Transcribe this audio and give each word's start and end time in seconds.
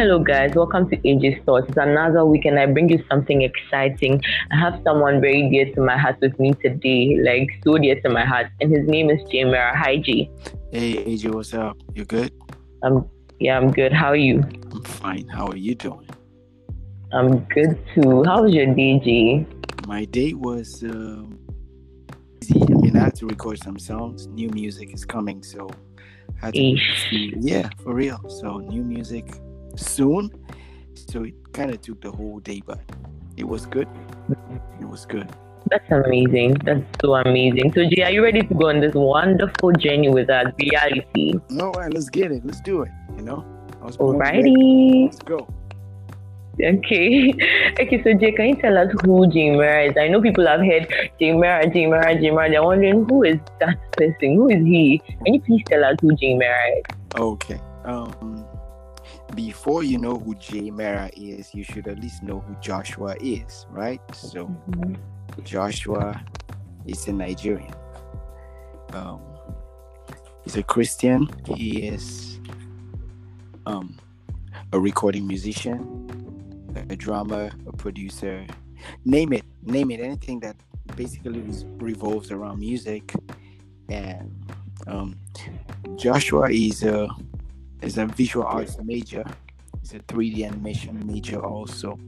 Hello, 0.00 0.18
guys. 0.18 0.54
Welcome 0.54 0.88
to 0.88 0.96
AJ's 0.96 1.44
Thoughts. 1.44 1.66
It's 1.68 1.76
another 1.76 2.24
week, 2.24 2.46
and 2.46 2.58
I 2.58 2.64
bring 2.64 2.88
you 2.88 3.04
something 3.06 3.42
exciting. 3.42 4.18
I 4.50 4.56
have 4.56 4.80
someone 4.82 5.20
very 5.20 5.50
dear 5.50 5.74
to 5.74 5.82
my 5.82 5.98
heart 5.98 6.16
with 6.22 6.40
me 6.40 6.54
today, 6.54 7.18
like 7.22 7.50
so 7.62 7.76
dear 7.76 8.00
to 8.00 8.08
my 8.08 8.24
heart, 8.24 8.46
and 8.62 8.74
his 8.74 8.88
name 8.88 9.10
is 9.10 9.20
Jay 9.30 9.44
Mera. 9.44 9.76
Hi, 9.76 9.98
G. 9.98 10.30
Hey, 10.72 11.04
AJ, 11.04 11.34
what's 11.34 11.52
up? 11.52 11.76
You 11.94 12.06
good? 12.06 12.32
Um, 12.82 13.10
yeah, 13.40 13.58
I'm 13.58 13.70
good. 13.70 13.92
How 13.92 14.06
are 14.06 14.16
you? 14.16 14.42
I'm 14.72 14.82
fine. 14.84 15.28
How 15.28 15.48
are 15.48 15.56
you 15.56 15.74
doing? 15.74 16.08
I'm 17.12 17.40
good 17.54 17.78
too. 17.94 18.24
How 18.24 18.44
was 18.44 18.54
your 18.54 18.74
day, 18.74 19.00
G? 19.00 19.46
My 19.86 20.06
day 20.06 20.32
was 20.32 20.82
um, 20.82 21.38
easy. 22.40 22.62
I 22.62 22.74
mean, 22.74 22.96
I 22.96 23.00
had 23.00 23.16
to 23.16 23.26
record 23.26 23.58
some 23.62 23.78
songs. 23.78 24.28
New 24.28 24.48
music 24.48 24.94
is 24.94 25.04
coming, 25.04 25.42
so 25.42 25.68
I 26.40 26.46
had 26.46 26.54
to 26.54 26.78
yeah, 27.38 27.68
for 27.82 27.92
real. 27.92 28.18
So 28.30 28.60
new 28.60 28.82
music 28.82 29.26
soon. 29.80 30.30
So 30.94 31.24
it 31.24 31.34
kind 31.52 31.70
of 31.70 31.80
took 31.80 32.00
the 32.00 32.10
whole 32.10 32.40
day, 32.40 32.62
but 32.64 32.80
it 33.36 33.44
was 33.44 33.66
good. 33.66 33.88
It 34.80 34.88
was 34.88 35.06
good. 35.06 35.28
That's 35.70 35.90
amazing. 35.90 36.54
That's 36.64 36.84
so 37.00 37.14
amazing. 37.14 37.72
So, 37.72 37.84
G, 37.88 38.02
are 38.02 38.10
you 38.10 38.22
ready 38.22 38.42
to 38.42 38.54
go 38.54 38.68
on 38.68 38.80
this 38.80 38.94
wonderful 38.94 39.72
journey 39.72 40.08
with 40.08 40.30
us? 40.30 40.46
Reality. 40.58 41.34
All 41.60 41.72
right, 41.72 41.92
let's 41.92 42.08
get 42.08 42.32
it. 42.32 42.44
Let's 42.44 42.60
do 42.60 42.82
it. 42.82 42.90
You 43.16 43.22
know. 43.22 43.44
Alrighty. 43.82 45.04
Let's 45.06 45.18
go. 45.20 45.48
Okay. 46.62 47.32
Okay, 47.80 48.02
so 48.02 48.12
Jay, 48.12 48.32
can 48.32 48.48
you 48.48 48.56
tell 48.56 48.76
us 48.76 48.88
who 49.04 49.26
Jay 49.28 49.50
Mera 49.50 49.86
is? 49.86 49.94
I 49.96 50.08
know 50.08 50.20
people 50.20 50.46
have 50.46 50.60
heard 50.60 50.86
Jay 51.18 51.32
Mera, 51.32 51.66
Jay 51.70 51.86
Mera, 51.86 52.14
Jay 52.20 52.30
Mera. 52.30 52.50
They're 52.50 52.62
wondering 52.62 53.06
who 53.08 53.22
is 53.22 53.38
that 53.60 53.78
person? 53.92 54.34
Who 54.34 54.50
is 54.50 54.62
he? 54.64 55.00
Can 55.24 55.34
you 55.34 55.40
please 55.40 55.62
tell 55.66 55.84
us 55.84 55.96
who 56.02 56.14
Jay 56.16 56.34
Mera 56.34 56.76
is? 56.76 56.84
Okay. 57.16 57.58
Um, 57.84 58.39
before 59.34 59.82
you 59.82 59.98
know 59.98 60.18
who 60.18 60.34
Jay 60.34 60.70
Mera 60.70 61.10
is, 61.16 61.54
you 61.54 61.64
should 61.64 61.86
at 61.88 62.00
least 62.00 62.22
know 62.22 62.40
who 62.40 62.54
Joshua 62.60 63.16
is, 63.20 63.66
right? 63.70 64.00
So 64.14 64.50
Joshua 65.44 66.22
is 66.86 67.06
a 67.08 67.12
Nigerian. 67.12 67.74
Um, 68.92 69.20
he's 70.44 70.56
a 70.56 70.62
Christian. 70.62 71.28
He 71.54 71.86
is 71.88 72.40
um, 73.66 73.98
a 74.72 74.80
recording 74.80 75.26
musician, 75.26 76.66
a 76.88 76.96
drummer, 76.96 77.50
a 77.66 77.72
producer. 77.72 78.46
Name 79.04 79.32
it, 79.32 79.44
name 79.62 79.90
it. 79.90 80.00
Anything 80.00 80.40
that 80.40 80.56
basically 80.96 81.42
revolves 81.78 82.30
around 82.30 82.58
music. 82.58 83.12
And 83.88 84.30
um, 84.86 85.18
Joshua 85.96 86.50
is 86.50 86.82
a 86.82 87.08
is 87.82 87.98
a 87.98 88.06
visual 88.06 88.46
arts 88.46 88.78
major. 88.82 89.24
He's 89.80 89.94
a 89.94 90.00
3D 90.00 90.46
animation 90.46 91.06
major 91.06 91.44
also. 91.44 91.98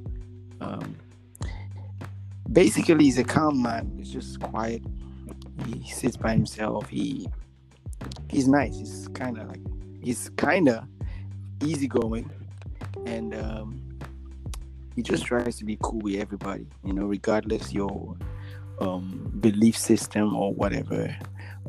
Um, 0.60 0.96
basically, 2.52 3.04
he's 3.04 3.18
a 3.18 3.24
calm 3.24 3.62
man. 3.62 3.92
He's 3.96 4.10
just 4.10 4.40
quiet. 4.40 4.82
He 5.66 5.88
sits 5.90 6.16
by 6.16 6.32
himself. 6.32 6.88
He 6.88 7.28
he's 8.28 8.48
nice. 8.48 8.76
He's 8.78 9.08
kind 9.14 9.38
of 9.38 9.48
like 9.48 9.60
he's 10.02 10.30
kind 10.30 10.68
of 10.68 10.84
easygoing, 11.62 12.30
and 13.06 13.34
um, 13.34 13.98
he 14.94 15.02
just 15.02 15.24
tries 15.24 15.56
to 15.56 15.64
be 15.64 15.78
cool 15.82 16.00
with 16.00 16.16
everybody. 16.16 16.66
You 16.84 16.92
know, 16.92 17.06
regardless 17.06 17.72
your 17.72 18.16
um, 18.80 19.32
belief 19.40 19.76
system 19.76 20.34
or 20.34 20.52
whatever, 20.52 21.14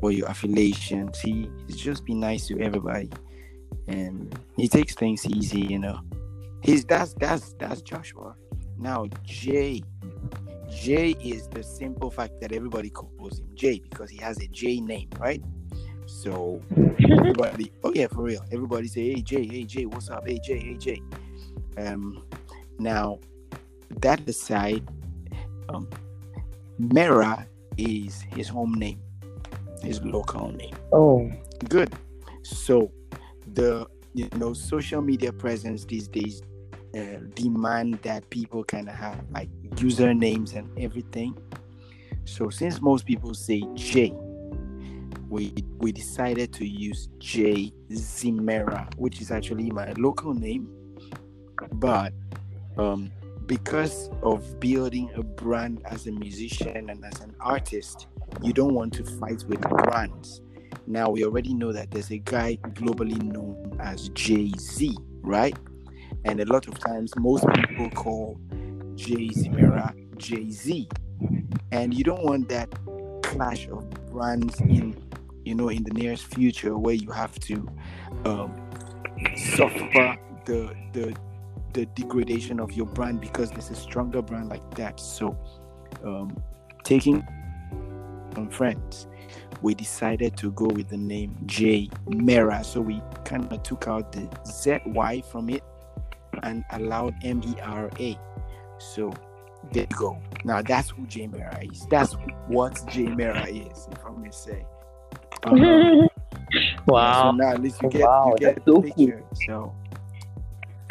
or 0.01 0.11
your 0.11 0.27
affiliations. 0.27 1.19
He 1.19 1.49
he's 1.67 1.77
just 1.77 2.05
be 2.05 2.13
nice 2.13 2.47
to 2.47 2.59
everybody, 2.59 3.09
and 3.87 4.37
he 4.55 4.67
takes 4.67 4.95
things 4.95 5.25
easy. 5.25 5.61
You 5.61 5.79
know, 5.79 5.99
he's 6.61 6.85
that's 6.85 7.13
that's 7.13 7.53
that's 7.53 7.81
Joshua. 7.81 8.35
Now 8.77 9.07
Jay. 9.23 9.83
Jay 10.69 11.11
is 11.23 11.47
the 11.49 11.61
simple 11.61 12.09
fact 12.09 12.41
that 12.41 12.51
everybody 12.51 12.89
calls 12.89 13.37
him 13.37 13.47
Jay 13.53 13.79
because 13.79 14.09
he 14.09 14.17
has 14.17 14.39
a 14.39 14.47
J 14.47 14.79
name, 14.81 15.07
right? 15.19 15.41
So 16.07 16.61
everybody, 16.99 17.71
oh 17.83 17.91
yeah, 17.93 18.07
for 18.07 18.23
real. 18.23 18.43
Everybody 18.51 18.87
say, 18.87 19.13
"Hey 19.13 19.21
Jay, 19.21 19.45
hey 19.45 19.63
Jay, 19.65 19.85
what's 19.85 20.09
up? 20.09 20.27
Hey 20.27 20.39
Jay, 20.43 20.59
hey 20.59 20.77
Jay." 20.77 21.01
Um, 21.77 22.25
now 22.79 23.19
that 24.01 24.27
aside, 24.27 24.83
um, 25.69 25.87
Mera 26.79 27.47
is 27.77 28.21
his 28.35 28.47
home 28.47 28.73
name, 28.73 28.99
his 29.81 30.01
local 30.03 30.51
name. 30.51 30.75
Oh, 30.91 31.31
Good. 31.69 31.93
So 32.43 32.91
the 33.53 33.87
you 34.13 34.29
know 34.37 34.53
social 34.53 35.01
media 35.01 35.31
presence 35.33 35.85
these 35.85 36.07
days 36.07 36.41
uh, 36.95 37.19
demand 37.33 37.95
that 38.03 38.29
people 38.29 38.63
of 38.63 38.87
have 38.87 39.19
like 39.31 39.49
usernames 39.75 40.55
and 40.55 40.69
everything. 40.77 41.35
So 42.25 42.49
since 42.49 42.81
most 42.81 43.05
people 43.05 43.33
say 43.33 43.63
J, 43.73 44.13
we 45.29 45.53
we 45.79 45.91
decided 45.91 46.53
to 46.53 46.65
use 46.65 47.09
J 47.17 47.73
Zimera, 47.91 48.93
which 48.97 49.21
is 49.21 49.31
actually 49.31 49.71
my 49.71 49.91
local 49.93 50.33
name, 50.33 50.69
but 51.73 52.13
um, 52.77 53.11
because 53.45 54.09
of 54.21 54.59
building 54.59 55.09
a 55.15 55.23
brand 55.23 55.81
as 55.85 56.07
a 56.07 56.11
musician 56.11 56.89
and 56.89 57.03
as 57.03 57.19
an 57.21 57.35
artist, 57.39 58.07
you 58.41 58.53
don't 58.53 58.73
want 58.73 58.93
to 58.93 59.03
fight 59.03 59.43
with 59.47 59.61
brands. 59.61 60.41
Now 60.87 61.09
we 61.09 61.23
already 61.23 61.53
know 61.53 61.71
that 61.71 61.91
there's 61.91 62.11
a 62.11 62.17
guy 62.17 62.57
globally 62.73 63.21
known 63.21 63.77
as 63.81 64.09
Jay 64.09 64.51
Z, 64.57 64.97
right? 65.21 65.57
And 66.25 66.39
a 66.39 66.45
lot 66.45 66.67
of 66.67 66.79
times, 66.79 67.13
most 67.17 67.45
people 67.55 67.89
call 67.91 68.39
Jay 68.95 69.29
Zimera 69.29 69.93
Jay 70.17 70.49
Z, 70.49 70.87
and 71.71 71.93
you 71.93 72.03
don't 72.03 72.23
want 72.23 72.49
that 72.49 72.69
clash 73.23 73.67
of 73.67 73.89
brands 74.11 74.59
in, 74.61 74.95
you 75.43 75.55
know, 75.55 75.69
in 75.69 75.83
the 75.83 75.91
nearest 75.91 76.25
future 76.33 76.77
where 76.77 76.93
you 76.93 77.11
have 77.11 77.37
to 77.39 77.67
um, 78.25 78.53
suffer 79.35 80.17
the 80.45 80.75
the 80.93 81.15
the 81.73 81.85
degradation 81.87 82.59
of 82.59 82.71
your 82.73 82.85
brand 82.85 83.19
because 83.19 83.49
there's 83.49 83.71
a 83.71 83.75
stronger 83.75 84.21
brand 84.21 84.49
like 84.49 84.75
that. 84.75 84.99
So, 84.99 85.37
um, 86.03 86.41
taking 86.83 87.25
some 88.35 88.49
friends, 88.49 89.07
we 89.61 89.73
decided 89.73 90.35
to 90.37 90.51
go 90.51 90.65
with 90.65 90.89
the 90.89 90.97
name 90.97 91.35
J 91.45 91.89
Mera. 92.07 92.63
So 92.63 92.81
we 92.81 93.01
kind 93.25 93.51
of 93.51 93.63
took 93.63 93.87
out 93.87 94.11
the 94.11 94.27
Z 94.45 94.79
Y 94.87 95.21
from 95.31 95.49
it 95.49 95.63
and 96.43 96.63
allowed 96.71 97.15
M 97.23 97.41
E 97.45 97.55
R 97.61 97.89
A. 97.99 98.17
So 98.79 99.13
there 99.71 99.83
you 99.89 99.97
go. 99.97 100.17
Now 100.43 100.61
that's 100.61 100.89
who 100.89 101.05
J 101.07 101.27
Mera 101.27 101.59
is. 101.63 101.85
That's 101.89 102.13
what 102.47 102.79
J 102.89 103.03
Mera 103.03 103.45
is, 103.47 103.87
if 103.91 104.05
I 104.05 104.11
may 104.19 104.31
say. 104.31 104.65
Uh-huh. 105.45 106.07
wow. 106.87 107.31
So 107.31 107.31
now 107.31 107.49
at 107.53 107.61
least 107.61 107.81
you 107.81 107.89
get 107.89 108.01
Wow, 108.01 108.35
you 108.39 108.45
get 108.45 108.65
the 108.65 108.71
so 108.71 108.81
picture. 108.81 109.23
So 109.47 109.73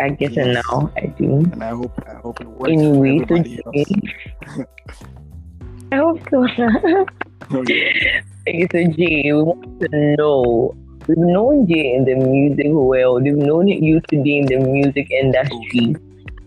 I 0.01 0.09
get 0.11 0.33
it 0.33 0.37
Yes. 0.37 0.65
now. 0.71 0.91
I 0.97 1.07
do. 1.07 1.37
and 1.53 1.63
I 1.63 1.71
hope 1.71 1.93
I 2.09 2.15
hope 2.15 2.41
it 2.41 2.47
works 2.49 2.73
Anyway, 2.73 3.19
for 3.19 3.25
everybody 3.35 3.61
else. 3.67 4.67
I 5.93 5.97
hope 5.97 6.21
so. 6.31 6.47
Oh, 7.51 7.63
Okay, 8.43 8.67
so 8.73 8.93
Jay, 8.99 9.23
we 9.33 9.41
want 9.41 9.81
to 9.81 10.17
know. 10.19 10.75
We've 11.07 11.17
known 11.17 11.69
Jay 11.69 11.95
in 11.95 12.05
the 12.05 12.17
music 12.17 12.67
world. 12.67 13.23
We've 13.23 13.37
known 13.37 13.69
you 13.69 14.01
to 14.01 14.21
be 14.21 14.39
in 14.39 14.47
the 14.47 14.59
music 14.59 15.09
industry, 15.13 15.95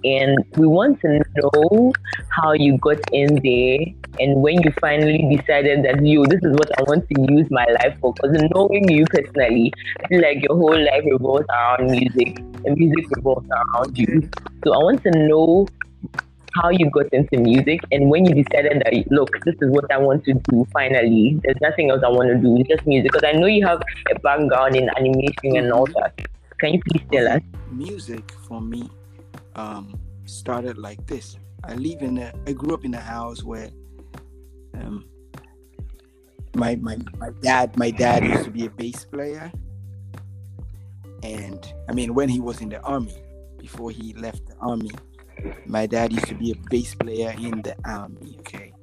and 0.03 0.43
we 0.57 0.67
want 0.67 0.99
to 1.01 1.21
know 1.37 1.93
how 2.27 2.51
you 2.51 2.77
got 2.79 2.99
in 3.13 3.39
there 3.41 3.79
and 4.19 4.41
when 4.41 4.61
you 4.61 4.71
finally 4.79 5.23
decided 5.35 5.83
that 5.83 6.05
yo, 6.05 6.25
this 6.25 6.39
is 6.43 6.53
what 6.53 6.69
I 6.79 6.83
want 6.83 7.07
to 7.09 7.33
use 7.33 7.47
my 7.49 7.65
life 7.65 7.97
for. 7.99 8.13
Because 8.13 8.43
knowing 8.53 8.89
you 8.89 9.05
personally, 9.05 9.73
like 10.11 10.41
your 10.41 10.55
whole 10.55 10.77
life 10.77 11.03
revolves 11.05 11.45
around 11.49 11.91
music, 11.91 12.39
and 12.65 12.77
music 12.77 13.05
revolves 13.15 13.47
around 13.49 13.97
you. 13.97 14.29
So 14.63 14.73
I 14.73 14.77
want 14.77 15.03
to 15.03 15.11
know 15.11 15.67
how 16.55 16.69
you 16.69 16.89
got 16.89 17.07
into 17.11 17.37
music 17.37 17.81
and 17.91 18.09
when 18.09 18.25
you 18.25 18.33
decided 18.43 18.81
that 18.83 19.11
look 19.11 19.29
this 19.43 19.55
is 19.61 19.69
what 19.69 19.91
i 19.91 19.97
want 19.97 20.23
to 20.23 20.33
do 20.33 20.65
finally. 20.71 21.39
There's 21.43 21.57
nothing 21.61 21.89
else 21.91 22.01
i 22.03 22.09
want 22.09 22.29
to 22.29 22.37
do 22.37 22.57
it's 22.57 22.69
just 22.69 22.87
music. 22.87 23.11
Because 23.11 23.27
i 23.27 23.33
know 23.33 23.47
you 23.47 23.65
have 23.65 23.81
a 24.09 24.19
background 24.19 24.75
in 24.75 24.89
animation 24.95 25.57
and 25.57 25.71
all 25.71 25.85
that. 25.87 26.13
Can 26.59 26.73
you 26.73 26.81
please 26.87 27.05
tell 27.11 27.27
us? 27.27 27.41
Music 27.71 28.31
for 28.47 28.61
me 28.61 28.89
um 29.55 29.99
started 30.25 30.77
like 30.77 31.05
this. 31.07 31.37
I 31.63 31.75
live 31.75 32.01
in 32.01 32.17
a 32.19 32.33
i 32.47 32.53
grew 32.53 32.73
up 32.73 32.85
in 32.85 32.93
a 32.93 33.01
house 33.01 33.43
where 33.43 33.69
um 34.75 35.05
my 36.55 36.75
my 36.77 36.97
my 37.17 37.29
dad 37.41 37.77
my 37.77 37.91
dad 37.91 38.23
used 38.23 38.45
to 38.45 38.51
be 38.51 38.65
a 38.65 38.69
bass 38.69 39.03
player. 39.05 39.51
And 41.23 41.73
i 41.89 41.93
mean 41.93 42.13
when 42.13 42.29
he 42.29 42.39
was 42.39 42.61
in 42.61 42.69
the 42.69 42.81
army 42.81 43.17
before 43.59 43.91
he 43.91 44.13
left 44.13 44.45
the 44.47 44.55
army 44.59 44.91
my 45.65 45.85
dad 45.85 46.11
used 46.13 46.27
to 46.27 46.35
be 46.35 46.51
a 46.51 46.55
bass 46.69 46.95
player 46.95 47.33
in 47.39 47.61
the 47.61 47.75
army 47.85 48.37
okay 48.39 48.73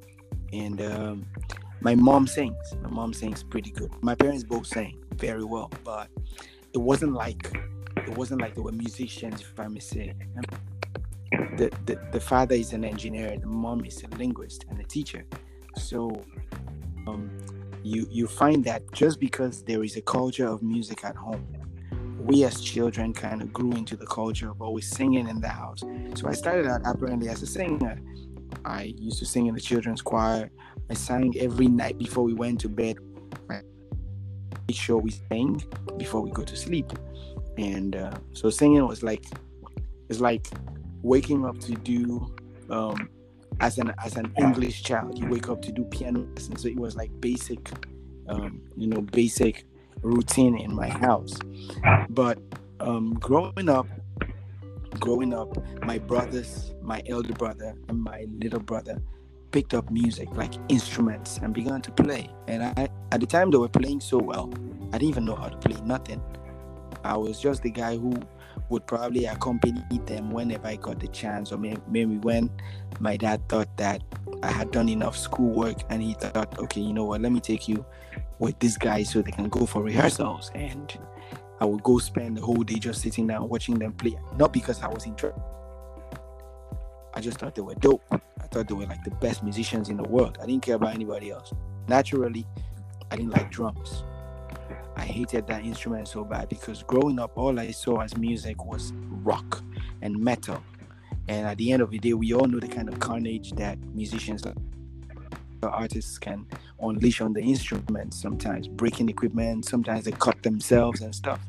and 0.51 0.81
um 0.81 1.25
my 1.81 1.95
mom 1.95 2.27
sings 2.27 2.55
my 2.81 2.89
mom 2.89 3.13
sings 3.13 3.43
pretty 3.43 3.71
good 3.71 3.91
my 4.01 4.15
parents 4.15 4.43
both 4.43 4.67
sang 4.67 4.97
very 5.15 5.43
well 5.43 5.69
but 5.83 6.09
it 6.73 6.79
wasn't 6.79 7.13
like 7.13 7.51
it 8.07 8.17
wasn't 8.17 8.41
like 8.41 8.55
they 8.55 8.61
were 8.61 8.71
musicians, 8.71 9.41
if 9.41 9.59
I 9.59 9.67
may 9.67 9.79
say. 9.79 10.13
The, 11.57 11.71
the, 11.85 11.99
the 12.11 12.19
father 12.19 12.55
is 12.55 12.73
an 12.73 12.83
engineer, 12.83 13.37
the 13.37 13.47
mom 13.47 13.85
is 13.85 14.03
a 14.03 14.15
linguist 14.17 14.65
and 14.69 14.79
a 14.79 14.83
teacher. 14.83 15.25
So 15.77 16.21
um, 17.07 17.29
you 17.83 18.07
you 18.09 18.27
find 18.27 18.63
that 18.65 18.91
just 18.91 19.19
because 19.19 19.63
there 19.63 19.83
is 19.83 19.95
a 19.97 20.01
culture 20.01 20.47
of 20.47 20.61
music 20.61 21.03
at 21.03 21.15
home, 21.15 21.45
we 22.23 22.43
as 22.45 22.61
children 22.61 23.13
kind 23.13 23.41
of 23.41 23.51
grew 23.51 23.71
into 23.73 23.95
the 23.97 24.05
culture 24.05 24.49
of 24.49 24.61
always 24.61 24.87
singing 24.87 25.27
in 25.27 25.41
the 25.41 25.49
house. 25.49 25.83
So 26.15 26.27
I 26.27 26.33
started 26.33 26.67
out 26.67 26.81
apparently 26.85 27.27
as 27.29 27.41
a 27.41 27.47
singer. 27.47 27.99
I 28.65 28.93
used 28.97 29.19
to 29.19 29.25
sing 29.25 29.47
in 29.47 29.55
the 29.55 29.61
children's 29.61 30.01
choir. 30.01 30.49
I 30.89 30.93
sang 30.93 31.33
every 31.37 31.67
night 31.67 31.97
before 31.97 32.23
we 32.23 32.33
went 32.33 32.61
to 32.61 32.69
bed. 32.69 32.97
I 33.49 33.61
made 34.67 34.75
sure 34.75 34.97
we 34.97 35.11
sang 35.29 35.61
before 35.97 36.21
we 36.21 36.31
go 36.31 36.43
to 36.43 36.55
sleep. 36.55 36.91
And 37.57 37.95
uh, 37.95 38.15
so 38.31 38.49
singing 38.49 38.85
was 38.87 39.03
like 39.03 39.25
it's 40.09 40.19
like 40.19 40.47
waking 41.01 41.45
up 41.45 41.59
to 41.59 41.73
do 41.73 42.33
um, 42.69 43.09
as 43.59 43.77
an 43.77 43.93
as 44.03 44.15
an 44.15 44.33
English 44.37 44.83
child. 44.83 45.19
You 45.19 45.27
wake 45.27 45.49
up 45.49 45.61
to 45.63 45.71
do 45.71 45.83
piano 45.83 46.25
lessons. 46.35 46.61
So 46.61 46.69
it 46.69 46.79
was 46.79 46.95
like 46.95 47.11
basic, 47.19 47.69
um, 48.29 48.61
you 48.77 48.87
know, 48.87 49.01
basic 49.01 49.65
routine 50.03 50.57
in 50.57 50.75
my 50.75 50.89
house. 50.89 51.37
But 52.09 52.39
um, 52.79 53.15
growing 53.15 53.69
up, 53.69 53.87
growing 54.99 55.33
up, 55.33 55.57
my 55.83 55.97
brothers, 55.97 56.73
my 56.81 57.01
elder 57.07 57.33
brother, 57.33 57.75
and 57.87 58.01
my 58.01 58.27
little 58.39 58.59
brother 58.59 59.01
picked 59.51 59.73
up 59.73 59.89
music 59.91 60.29
like 60.35 60.53
instruments 60.69 61.37
and 61.37 61.53
began 61.53 61.81
to 61.81 61.91
play. 61.91 62.29
And 62.47 62.63
I, 62.63 62.89
at 63.11 63.19
the 63.19 63.27
time, 63.27 63.51
they 63.51 63.57
were 63.57 63.69
playing 63.69 64.01
so 64.01 64.17
well, 64.17 64.51
I 64.91 64.97
didn't 64.97 65.09
even 65.09 65.25
know 65.25 65.35
how 65.35 65.47
to 65.47 65.57
play 65.57 65.79
nothing. 65.85 66.21
I 67.03 67.17
was 67.17 67.39
just 67.39 67.63
the 67.63 67.69
guy 67.69 67.97
who 67.97 68.13
would 68.73 68.87
probably 68.87 69.25
accompany 69.25 69.83
them 70.07 70.31
whenever 70.31 70.65
I 70.67 70.77
got 70.77 70.99
the 70.99 71.07
chance, 71.09 71.51
or 71.51 71.57
maybe 71.57 72.17
when 72.17 72.49
my 72.99 73.15
dad 73.15 73.47
thought 73.47 73.69
that 73.77 74.01
I 74.41 74.51
had 74.51 74.71
done 74.71 74.89
enough 74.89 75.15
schoolwork 75.15 75.77
and 75.91 76.01
he 76.01 76.15
thought, 76.15 76.57
okay, 76.57 76.81
you 76.81 76.91
know 76.91 77.05
what, 77.05 77.21
let 77.21 77.31
me 77.31 77.39
take 77.39 77.67
you 77.67 77.85
with 78.39 78.57
this 78.57 78.75
guy 78.75 79.03
so 79.03 79.21
they 79.21 79.29
can 79.29 79.47
go 79.47 79.67
for 79.67 79.83
rehearsals. 79.83 80.51
And 80.55 80.91
I 81.59 81.65
would 81.65 81.83
go 81.83 81.99
spend 81.99 82.37
the 82.37 82.41
whole 82.41 82.63
day 82.63 82.79
just 82.79 83.01
sitting 83.01 83.27
down 83.27 83.47
watching 83.47 83.77
them 83.77 83.93
play. 83.93 84.17
Not 84.37 84.51
because 84.51 84.81
I 84.81 84.87
was 84.87 85.05
interested. 85.05 85.41
I 87.13 87.21
just 87.21 87.37
thought 87.37 87.53
they 87.53 87.61
were 87.61 87.75
dope. 87.75 88.01
I 88.11 88.47
thought 88.49 88.67
they 88.67 88.73
were 88.73 88.87
like 88.87 89.03
the 89.03 89.11
best 89.11 89.43
musicians 89.43 89.89
in 89.89 89.97
the 89.97 90.03
world. 90.03 90.39
I 90.41 90.47
didn't 90.47 90.63
care 90.63 90.75
about 90.75 90.95
anybody 90.95 91.29
else. 91.29 91.53
Naturally, 91.87 92.47
I 93.11 93.17
didn't 93.17 93.31
like 93.31 93.51
drums. 93.51 94.03
I 94.95 95.01
hated 95.01 95.47
that 95.47 95.63
instrument 95.63 96.07
so 96.07 96.23
bad 96.23 96.49
because 96.49 96.83
growing 96.83 97.19
up, 97.19 97.37
all 97.37 97.59
I 97.59 97.71
saw 97.71 98.01
as 98.01 98.15
music 98.17 98.65
was 98.65 98.93
rock 99.23 99.63
and 100.01 100.17
metal. 100.17 100.63
And 101.27 101.47
at 101.47 101.57
the 101.57 101.71
end 101.71 101.81
of 101.81 101.89
the 101.89 101.99
day, 101.99 102.13
we 102.13 102.33
all 102.33 102.45
know 102.45 102.59
the 102.59 102.67
kind 102.67 102.89
of 102.89 102.99
carnage 102.99 103.51
that 103.53 103.79
musicians 103.93 104.43
artists 105.69 106.17
can 106.17 106.45
unleash 106.81 107.21
on 107.21 107.33
the 107.33 107.41
instruments 107.41 108.21
sometimes 108.21 108.67
breaking 108.67 109.09
equipment 109.09 109.65
sometimes 109.65 110.03
they 110.05 110.11
cut 110.11 110.41
themselves 110.43 111.01
and 111.01 111.13
stuff. 111.13 111.39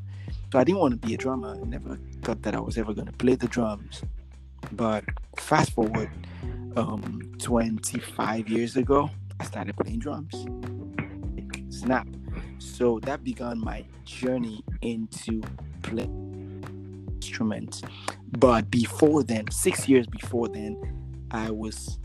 So 0.53 0.59
i 0.59 0.65
didn't 0.65 0.81
want 0.81 1.01
to 1.01 1.07
be 1.07 1.15
a 1.15 1.17
drummer 1.17 1.59
i 1.61 1.65
never 1.65 1.99
thought 2.23 2.43
that 2.43 2.55
i 2.55 2.61
was 2.61 2.79
ever 2.79 2.95
going 2.95 3.07
to 3.07 3.13
play 3.13 3.35
the 3.35 3.49
drums. 3.49 4.03
But 4.73 5.05
fast 5.37 5.73
forward 5.73 6.11
um, 6.77 7.33
25 7.39 8.49
years 8.49 8.77
ago 8.77 9.11
i 9.41 9.45
started 9.45 9.77
playing 9.77 9.99
drums. 9.99 10.35
Snap 11.71 12.07
so 12.59 12.99
that 13.01 13.23
began 13.25 13.59
my 13.59 13.85
journey 14.05 14.63
into 14.83 15.43
play 15.83 16.09
instruments 17.17 17.83
but 18.39 18.71
before 18.71 19.23
then 19.23 19.49
six 19.51 19.89
years 19.89 20.07
before 20.07 20.49
then 20.49 20.77
i 21.31 21.51
was 21.51 21.99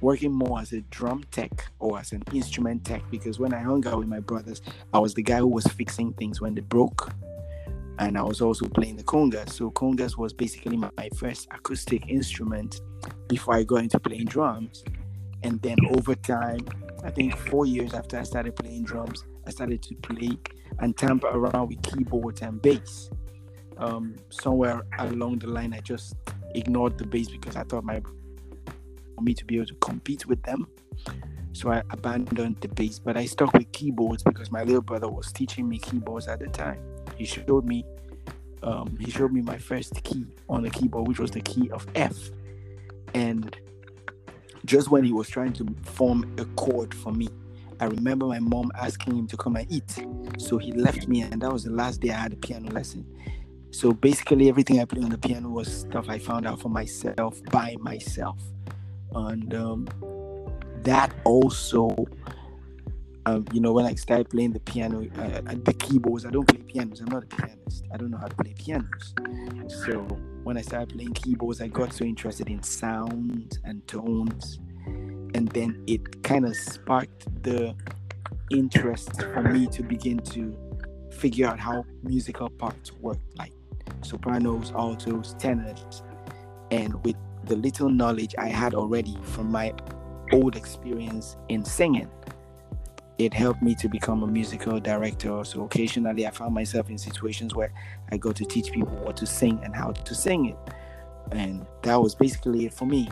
working 0.00 0.32
more 0.32 0.60
as 0.60 0.72
a 0.72 0.80
drum 0.82 1.24
tech 1.30 1.70
or 1.78 1.98
as 1.98 2.12
an 2.12 2.22
instrument 2.32 2.84
tech 2.84 3.02
because 3.10 3.38
when 3.38 3.52
I 3.52 3.60
hung 3.60 3.86
out 3.86 3.98
with 3.98 4.08
my 4.08 4.20
brothers, 4.20 4.62
I 4.92 4.98
was 4.98 5.14
the 5.14 5.22
guy 5.22 5.38
who 5.38 5.48
was 5.48 5.66
fixing 5.66 6.12
things 6.14 6.40
when 6.40 6.54
they 6.54 6.60
broke. 6.60 7.12
And 7.98 8.16
I 8.16 8.22
was 8.22 8.40
also 8.40 8.68
playing 8.68 8.96
the 8.96 9.02
congas. 9.02 9.50
So 9.50 9.72
congas 9.72 10.16
was 10.16 10.32
basically 10.32 10.76
my, 10.76 10.90
first 11.16 11.48
acoustic 11.50 12.08
instrument 12.08 12.80
before 13.26 13.54
I 13.54 13.64
got 13.64 13.82
into 13.82 13.98
playing 13.98 14.26
drums. 14.26 14.84
And 15.42 15.60
then 15.62 15.78
over 15.96 16.14
time, 16.14 16.60
I 17.02 17.10
think 17.10 17.36
four 17.36 17.66
years 17.66 17.94
after 17.94 18.18
I 18.18 18.22
started 18.22 18.54
playing 18.54 18.84
drums, 18.84 19.24
I 19.48 19.50
started 19.50 19.82
to 19.84 19.94
play 19.96 20.38
and 20.80 20.94
tamper 20.94 21.28
around 21.28 21.68
with 21.68 21.80
keyboards 21.82 22.42
and 22.42 22.60
bass. 22.60 23.08
Um, 23.78 24.16
somewhere 24.28 24.82
along 24.98 25.38
the 25.38 25.46
line, 25.46 25.72
I 25.72 25.80
just 25.80 26.16
ignored 26.54 26.98
the 26.98 27.06
bass 27.06 27.28
because 27.28 27.56
I 27.56 27.62
thought 27.62 27.82
my 27.82 28.02
for 29.14 29.22
me 29.22 29.32
to 29.32 29.44
be 29.46 29.56
able 29.56 29.66
to 29.66 29.74
compete 29.76 30.26
with 30.26 30.42
them. 30.42 30.68
So 31.54 31.72
I 31.72 31.82
abandoned 31.90 32.58
the 32.60 32.68
bass, 32.68 32.98
but 32.98 33.16
I 33.16 33.24
stuck 33.24 33.54
with 33.54 33.72
keyboards 33.72 34.22
because 34.22 34.52
my 34.52 34.64
little 34.64 34.82
brother 34.82 35.08
was 35.08 35.32
teaching 35.32 35.66
me 35.66 35.78
keyboards 35.78 36.28
at 36.28 36.40
the 36.40 36.48
time. 36.48 36.78
He 37.16 37.24
showed 37.24 37.64
me, 37.64 37.86
um, 38.62 38.98
he 39.00 39.10
showed 39.10 39.32
me 39.32 39.40
my 39.40 39.56
first 39.56 40.02
key 40.04 40.26
on 40.50 40.62
the 40.62 40.70
keyboard, 40.70 41.08
which 41.08 41.18
was 41.18 41.30
the 41.30 41.40
key 41.40 41.70
of 41.70 41.86
F. 41.94 42.16
And 43.14 43.56
just 44.66 44.90
when 44.90 45.04
he 45.04 45.12
was 45.12 45.26
trying 45.28 45.54
to 45.54 45.66
form 45.82 46.34
a 46.38 46.44
chord 46.44 46.92
for 46.92 47.12
me, 47.12 47.28
I 47.80 47.86
remember 47.86 48.26
my 48.26 48.40
mom 48.40 48.70
asking 48.74 49.16
him 49.16 49.26
to 49.28 49.36
come 49.36 49.56
and 49.56 49.70
eat. 49.70 50.04
So 50.38 50.58
he 50.58 50.72
left 50.72 51.08
me, 51.08 51.22
and 51.22 51.40
that 51.42 51.52
was 51.52 51.64
the 51.64 51.70
last 51.70 52.00
day 52.00 52.10
I 52.10 52.20
had 52.20 52.32
a 52.32 52.36
piano 52.36 52.70
lesson. 52.70 53.06
So 53.70 53.92
basically, 53.92 54.48
everything 54.48 54.80
I 54.80 54.84
played 54.84 55.04
on 55.04 55.10
the 55.10 55.18
piano 55.18 55.48
was 55.48 55.80
stuff 55.80 56.08
I 56.08 56.18
found 56.18 56.46
out 56.46 56.60
for 56.60 56.68
myself 56.68 57.40
by 57.50 57.76
myself. 57.80 58.40
And 59.14 59.54
um, 59.54 59.88
that 60.82 61.14
also 61.24 61.94
um, 63.26 63.44
you 63.52 63.60
know 63.60 63.72
when 63.72 63.84
i 63.84 63.94
started 63.94 64.28
playing 64.30 64.52
the 64.52 64.60
piano 64.60 65.06
uh, 65.18 65.54
the 65.64 65.74
keyboards 65.74 66.24
i 66.24 66.30
don't 66.30 66.46
play 66.46 66.60
pianos. 66.60 67.00
I'm 67.00 67.06
not 67.06 67.24
a 67.24 67.26
pianist. 67.26 67.84
I 67.92 67.96
don't 67.96 68.10
know 68.10 68.18
how 68.18 68.26
to 68.26 68.36
play 68.36 68.54
pianos. 68.54 69.14
So 69.84 70.00
when 70.44 70.56
i 70.56 70.62
started 70.62 70.94
playing 70.94 71.12
keyboards 71.12 71.60
i 71.60 71.66
got 71.66 71.92
so 71.92 72.04
interested 72.04 72.48
in 72.48 72.62
sounds 72.62 73.58
and 73.64 73.86
tones 73.86 74.60
and 75.34 75.48
then 75.48 75.82
it 75.86 76.22
kind 76.22 76.44
of 76.44 76.56
sparked 76.56 77.42
the 77.42 77.74
interest 78.50 79.22
for 79.22 79.42
me 79.42 79.66
to 79.66 79.82
begin 79.82 80.18
to 80.18 80.56
figure 81.10 81.46
out 81.46 81.58
how 81.58 81.84
musical 82.02 82.48
parts 82.48 82.92
work 82.92 83.18
like 83.36 83.52
sopranos 84.02 84.72
altos 84.72 85.34
tenors 85.38 86.02
and 86.70 86.94
with 87.04 87.16
the 87.44 87.56
little 87.56 87.88
knowledge 87.88 88.34
I 88.38 88.48
had 88.48 88.74
already 88.74 89.16
from 89.22 89.50
my 89.50 89.72
old 90.32 90.56
experience 90.56 91.36
in 91.48 91.64
singing. 91.64 92.10
It 93.16 93.34
helped 93.34 93.62
me 93.62 93.74
to 93.76 93.88
become 93.88 94.22
a 94.22 94.26
musical 94.26 94.78
director. 94.78 95.42
So 95.44 95.64
occasionally 95.64 96.26
I 96.26 96.30
found 96.30 96.54
myself 96.54 96.88
in 96.88 96.98
situations 96.98 97.54
where 97.54 97.72
I 98.12 98.16
got 98.16 98.36
to 98.36 98.44
teach 98.44 98.70
people 98.70 98.94
what 98.98 99.16
to 99.16 99.26
sing 99.26 99.60
and 99.64 99.74
how 99.74 99.92
to 99.92 100.14
sing 100.14 100.46
it. 100.46 100.56
And 101.32 101.66
that 101.82 101.96
was 102.00 102.14
basically 102.14 102.66
it 102.66 102.74
for 102.74 102.86
me. 102.86 103.08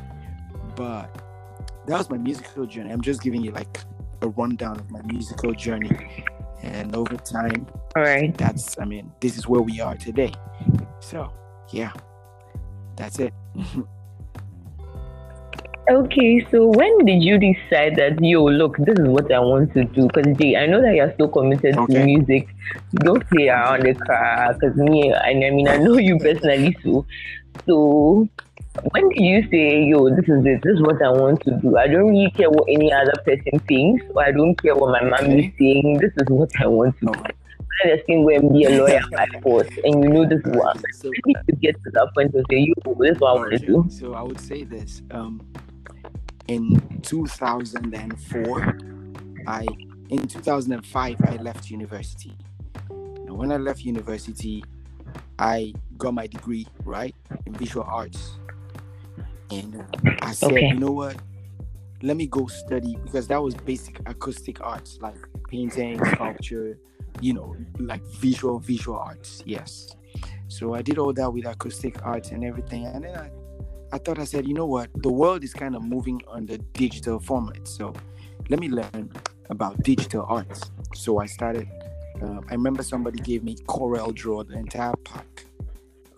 But 0.77 1.26
that 1.87 1.99
was 1.99 2.11
my 2.11 2.19
musical 2.19 2.67
journey. 2.67 2.93
I'm 2.93 3.01
just 3.01 3.23
giving 3.23 3.43
you 3.43 3.53
like 3.53 3.79
a 4.23 4.29
rundown 4.29 4.79
of 4.79 4.91
my 4.91 5.03
musical 5.03 5.53
journey. 5.53 5.91
And 6.63 6.95
over 6.97 7.17
time, 7.17 7.67
all 7.95 8.03
right, 8.03 8.37
that's 8.37 8.79
I 8.79 8.85
mean, 8.85 9.13
this 9.21 9.39
is 9.39 9.47
where 9.47 9.63
we 9.63 9.81
are 9.81 9.95
today. 9.97 10.33
So 11.01 11.33
yeah, 11.71 11.93
that's 12.97 13.19
it. 13.19 13.33
Okay, 15.89 16.45
so 16.51 16.67
when 16.67 17.05
did 17.05 17.23
you 17.23 17.39
decide 17.39 17.95
that 17.95 18.19
yo, 18.21 18.43
look, 18.43 18.77
this 18.79 18.99
is 18.99 19.07
what 19.07 19.33
I 19.33 19.39
want 19.39 19.73
to 19.75 19.85
do? 19.85 20.09
Because 20.09 20.37
Jay, 20.37 20.57
I 20.57 20.67
know 20.67 20.83
that 20.83 20.97
you're 20.97 21.15
so 21.17 21.29
committed 21.29 21.77
okay. 21.77 21.95
to 21.95 22.05
music. 22.05 22.49
Don't 22.97 23.25
play 23.31 23.49
around 23.49 23.85
the 23.85 23.95
car. 23.95 24.53
Because 24.55 24.75
me, 24.75 25.13
I, 25.13 25.29
I 25.29 25.51
mean, 25.51 25.69
I 25.69 25.77
know 25.77 25.97
you 25.97 26.19
personally, 26.19 26.77
so 26.83 27.07
so 27.67 28.29
when 28.93 29.09
did 29.11 29.21
you 29.21 29.49
say, 29.51 29.85
yo, 29.85 30.09
this 30.11 30.29
is 30.29 30.45
it, 30.45 30.63
this 30.63 30.75
is 30.75 30.83
what 30.83 31.03
I 31.03 31.11
want 31.11 31.41
to 31.43 31.53
do? 31.61 31.77
I 31.77 31.87
don't 31.87 32.09
really 32.09 32.31
care 32.31 32.51
what 32.51 32.69
any 32.69 32.93
other 32.93 33.15
person 33.25 33.59
thinks, 33.67 34.05
or 34.15 34.25
I 34.25 34.33
don't 34.33 34.55
care 34.61 34.75
what 34.75 34.93
my 34.93 35.09
mom 35.09 35.31
okay. 35.31 35.47
is 35.47 35.53
saying. 35.59 35.99
This 35.99 36.13
is 36.17 36.29
what 36.29 36.51
I 36.61 36.67
want 36.67 36.99
to 37.01 37.07
do. 37.07 37.13
I 37.85 37.89
just 37.89 38.07
can 38.07 38.25
go 38.25 38.31
and 38.31 38.53
be 38.53 38.65
a 38.65 38.71
lawyer 38.71 39.01
by 39.13 39.27
force, 39.43 39.69
and 39.85 40.03
you 40.03 40.11
know 40.11 40.27
this 40.27 40.43
one. 40.45 40.81
So, 40.95 41.09
you 41.09 41.21
need 41.27 41.37
to 41.49 41.57
get 41.57 41.75
to 41.85 41.91
that 41.93 42.09
point 42.15 42.33
to 42.33 42.43
say, 42.51 42.59
you, 42.59 42.75
this 42.99 43.13
is 43.13 43.21
what 43.21 43.31
I 43.31 43.35
want 43.35 43.53
to 43.53 43.59
do. 43.59 43.87
So 43.91 44.15
I 44.15 44.23
would 44.23 44.41
say 44.41 44.65
this. 44.65 45.03
Um, 45.11 45.47
in 46.49 46.81
2004 47.03 48.79
i 49.47 49.67
in 50.11 50.27
2005 50.27 51.17
i 51.27 51.37
left 51.37 51.71
university 51.71 52.37
and 52.89 53.37
when 53.37 53.51
i 53.51 53.57
left 53.57 53.85
university 53.85 54.65
i 55.39 55.73
got 55.99 56.15
my 56.15 56.27
degree 56.27 56.67
right 56.85 57.15
in 57.47 57.53
visual 57.55 57.85
arts 57.89 58.39
and 59.51 59.85
i 60.23 60.33
said 60.33 60.53
okay. 60.53 60.69
you 60.69 60.75
know 60.75 60.91
what 60.93 61.17
let 62.03 62.17
me 62.17 62.27
go 62.27 62.47
study 62.47 62.97
because 63.05 63.27
that 63.27 63.43
was 63.43 63.55
basic 63.55 64.01
acoustic 64.07 64.61
arts 64.61 64.99
like 65.01 65.17
painting 65.49 66.03
sculpture 66.07 66.79
you 67.21 67.33
know 67.33 67.57
like 67.79 68.03
visual 68.07 68.59
visual 68.59 68.99
arts 68.99 69.43
yes 69.47 69.97
So 70.49 70.75
I 70.75 70.83
did 70.83 70.99
all 70.99 71.13
that 71.13 71.33
with 71.33 71.47
acoustic 71.47 72.05
arts 72.05 72.31
and 72.31 72.45
everything. 72.45 72.87
And 72.87 73.05
then 73.05 73.17
I, 73.17 73.31
I 73.93 73.99
thought 73.99 74.19
I 74.19 74.25
said, 74.25 74.47
you 74.47 74.55
know 74.55 74.67
what, 74.67 74.91
the 75.03 75.11
world 75.11 75.45
is 75.45 75.53
kind 75.53 75.75
of 75.75 75.83
moving 75.83 76.23
on 76.29 76.47
the 76.47 76.59
digital 76.59 77.19
format. 77.19 77.67
So 77.67 77.93
let 78.49 78.61
me 78.61 78.69
learn 78.69 79.13
about 79.51 79.83
digital 79.83 80.25
arts. 80.29 80.71
So 80.95 81.19
I 81.19 81.27
started. 81.27 81.69
Uh, 82.23 82.41
I 82.49 82.53
remember 82.55 82.83
somebody 82.83 83.19
gave 83.19 83.45
me 83.45 83.57
Corel 83.67 84.15
Draw, 84.15 84.45
the 84.45 84.55
entire 84.55 84.95
pack, 85.05 85.45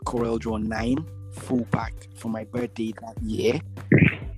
Corel 0.05 0.39
Draw 0.39 0.59
nine 0.59 1.05
full 1.33 1.65
pack 1.71 1.95
for 2.15 2.29
my 2.29 2.45
birthday 2.45 2.93
that 3.01 3.21
year, 3.23 3.61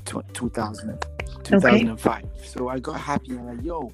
2000, 0.05 1.05
2005. 1.45 2.25
Okay. 2.25 2.47
So 2.47 2.69
I 2.69 2.79
got 2.79 3.01
happy 3.01 3.33
and 3.33 3.47
like, 3.47 3.65
yo. 3.65 3.93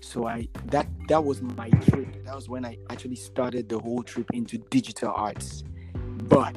So 0.00 0.26
I 0.26 0.48
that 0.66 0.86
that 1.08 1.24
was 1.24 1.42
my 1.42 1.68
trip. 1.68 2.24
That 2.24 2.34
was 2.34 2.48
when 2.48 2.64
I 2.64 2.78
actually 2.90 3.16
started 3.16 3.68
the 3.68 3.78
whole 3.78 4.02
trip 4.02 4.26
into 4.32 4.58
digital 4.58 5.12
arts. 5.14 5.64
But 5.94 6.56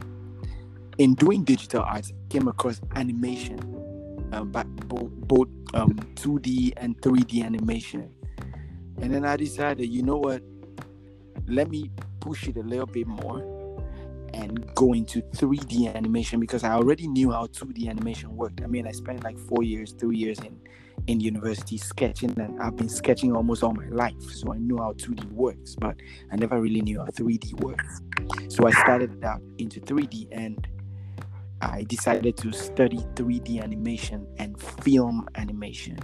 in 0.99 1.15
doing 1.15 1.43
digital 1.43 1.81
arts, 1.81 2.11
I 2.11 2.27
came 2.29 2.47
across 2.47 2.79
animation, 2.95 3.59
um, 4.33 4.51
but 4.51 4.67
both, 4.87 5.09
both 5.11 5.47
um, 5.73 5.93
2D 6.15 6.73
and 6.77 6.99
3D 7.01 7.43
animation. 7.43 8.13
And 9.01 9.13
then 9.13 9.25
I 9.25 9.37
decided, 9.37 9.89
you 9.89 10.03
know 10.03 10.17
what? 10.17 10.43
Let 11.47 11.69
me 11.69 11.89
push 12.19 12.47
it 12.47 12.57
a 12.57 12.61
little 12.61 12.85
bit 12.85 13.07
more 13.07 13.58
and 14.33 14.73
go 14.75 14.93
into 14.93 15.21
3D 15.21 15.93
animation 15.93 16.39
because 16.39 16.63
I 16.63 16.71
already 16.71 17.07
knew 17.07 17.31
how 17.31 17.47
2D 17.47 17.89
animation 17.89 18.35
worked. 18.35 18.61
I 18.61 18.67
mean, 18.67 18.87
I 18.87 18.91
spent 18.91 19.23
like 19.23 19.37
four 19.37 19.63
years, 19.63 19.93
three 19.93 20.17
years 20.17 20.39
in 20.39 20.59
in 21.07 21.19
university 21.19 21.77
sketching, 21.77 22.37
and 22.39 22.61
I've 22.61 22.75
been 22.75 22.89
sketching 22.89 23.35
almost 23.35 23.63
all 23.63 23.73
my 23.73 23.87
life, 23.89 24.21
so 24.31 24.53
I 24.53 24.57
know 24.57 24.77
how 24.77 24.93
2D 24.93 25.31
works, 25.31 25.75
but 25.75 25.95
I 26.31 26.35
never 26.35 26.61
really 26.61 26.81
knew 26.81 26.99
how 26.99 27.05
3D 27.05 27.59
works. 27.61 28.01
So 28.47 28.67
I 28.67 28.71
started 28.71 29.23
out 29.23 29.41
into 29.57 29.79
3D, 29.79 30.27
and 30.31 30.67
I 31.61 31.83
decided 31.83 32.37
to 32.37 32.51
study 32.51 32.97
3D 33.15 33.61
animation 33.61 34.27
and 34.37 34.61
film 34.61 35.27
animation. 35.35 35.97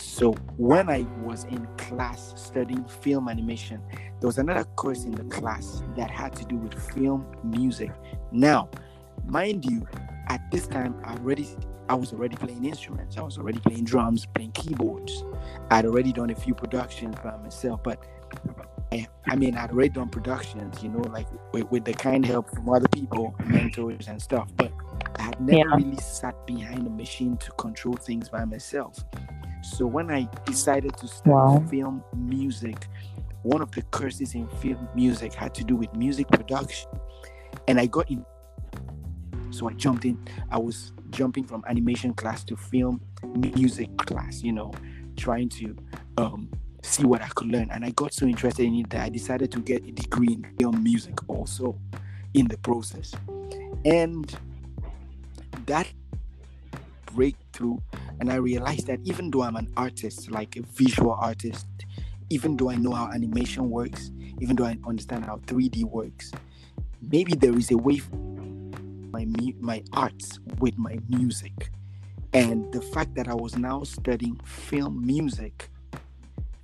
So 0.00 0.32
when 0.56 0.88
I 0.88 1.06
was 1.22 1.44
in 1.44 1.66
class 1.76 2.32
studying 2.36 2.84
film 2.84 3.28
animation, 3.28 3.80
there 4.20 4.26
was 4.26 4.38
another 4.38 4.64
course 4.64 5.04
in 5.04 5.12
the 5.12 5.24
class 5.24 5.82
that 5.96 6.10
had 6.10 6.34
to 6.36 6.44
do 6.44 6.56
with 6.56 6.74
film 6.92 7.26
music. 7.42 7.90
Now, 8.32 8.68
mind 9.26 9.64
you, 9.64 9.86
at 10.28 10.40
this 10.50 10.66
time 10.66 11.00
I 11.04 11.14
already 11.14 11.48
I 11.88 11.94
was 11.94 12.12
already 12.12 12.36
playing 12.36 12.64
instruments. 12.64 13.18
I 13.18 13.22
was 13.22 13.36
already 13.36 13.60
playing 13.60 13.84
drums, 13.84 14.26
playing 14.34 14.52
keyboards. 14.52 15.22
I'd 15.70 15.84
already 15.84 16.12
done 16.12 16.30
a 16.30 16.34
few 16.34 16.54
productions 16.54 17.14
by 17.22 17.36
myself, 17.36 17.82
but 17.82 18.02
I, 18.90 19.06
I 19.26 19.36
mean, 19.36 19.54
I'd 19.54 19.70
already 19.70 19.90
done 19.90 20.08
productions, 20.08 20.82
you 20.82 20.88
know, 20.88 21.02
like 21.10 21.26
with, 21.52 21.70
with 21.70 21.84
the 21.84 21.92
kind 21.92 22.24
help 22.24 22.48
from 22.54 22.70
other 22.70 22.88
people, 22.88 23.34
mentors 23.44 24.08
and 24.08 24.20
stuff. 24.20 24.48
But 24.56 24.72
I 25.18 25.22
had 25.22 25.40
never 25.40 25.58
yeah. 25.58 25.76
really 25.76 25.96
sat 25.98 26.46
behind 26.46 26.86
a 26.86 26.90
machine 26.90 27.36
to 27.38 27.50
control 27.52 27.96
things 27.96 28.30
by 28.30 28.44
myself. 28.46 29.04
So 29.64 29.86
when 29.86 30.10
I 30.10 30.28
decided 30.44 30.94
to 30.98 31.08
start 31.08 31.26
wow. 31.26 31.66
film 31.70 32.04
music, 32.14 32.86
one 33.42 33.62
of 33.62 33.70
the 33.70 33.80
courses 33.82 34.34
in 34.34 34.46
film 34.60 34.88
music 34.94 35.32
had 35.32 35.54
to 35.54 35.64
do 35.64 35.74
with 35.74 35.94
music 35.94 36.28
production. 36.28 36.90
And 37.66 37.80
I 37.80 37.86
got 37.86 38.10
in. 38.10 38.24
So 39.50 39.68
I 39.68 39.72
jumped 39.72 40.04
in. 40.04 40.22
I 40.50 40.58
was 40.58 40.92
jumping 41.10 41.44
from 41.44 41.64
animation 41.66 42.12
class 42.12 42.44
to 42.44 42.56
film 42.56 43.00
music 43.24 43.96
class, 43.96 44.42
you 44.42 44.52
know, 44.52 44.70
trying 45.16 45.48
to 45.50 45.74
um, 46.18 46.50
see 46.82 47.04
what 47.04 47.22
I 47.22 47.28
could 47.28 47.48
learn. 47.48 47.70
And 47.70 47.86
I 47.86 47.90
got 47.90 48.12
so 48.12 48.26
interested 48.26 48.66
in 48.66 48.74
it 48.74 48.90
that 48.90 49.00
I 49.00 49.08
decided 49.08 49.50
to 49.52 49.60
get 49.60 49.82
a 49.86 49.92
degree 49.92 50.34
in 50.34 50.46
film 50.58 50.82
music 50.82 51.14
also 51.28 51.78
in 52.34 52.48
the 52.48 52.58
process. 52.58 53.14
And 53.86 54.36
that 55.66 55.86
breakthrough 57.14 57.78
and 58.20 58.30
I 58.30 58.36
realized 58.36 58.86
that 58.86 59.00
even 59.04 59.30
though 59.30 59.42
I'm 59.42 59.56
an 59.56 59.70
artist, 59.76 60.30
like 60.30 60.56
a 60.56 60.62
visual 60.62 61.12
artist, 61.12 61.66
even 62.30 62.56
though 62.56 62.70
I 62.70 62.76
know 62.76 62.92
how 62.92 63.10
animation 63.12 63.70
works, 63.70 64.10
even 64.40 64.56
though 64.56 64.64
I 64.64 64.78
understand 64.86 65.24
how 65.24 65.38
3D 65.46 65.84
works, 65.84 66.32
maybe 67.00 67.34
there 67.34 67.56
is 67.56 67.70
a 67.70 67.76
way 67.76 68.00
my 69.12 69.26
my 69.60 69.82
arts 69.92 70.40
with 70.58 70.76
my 70.76 70.98
music. 71.08 71.70
And 72.32 72.72
the 72.72 72.80
fact 72.80 73.14
that 73.14 73.28
I 73.28 73.34
was 73.34 73.56
now 73.56 73.84
studying 73.84 74.36
film 74.44 75.06
music 75.06 75.70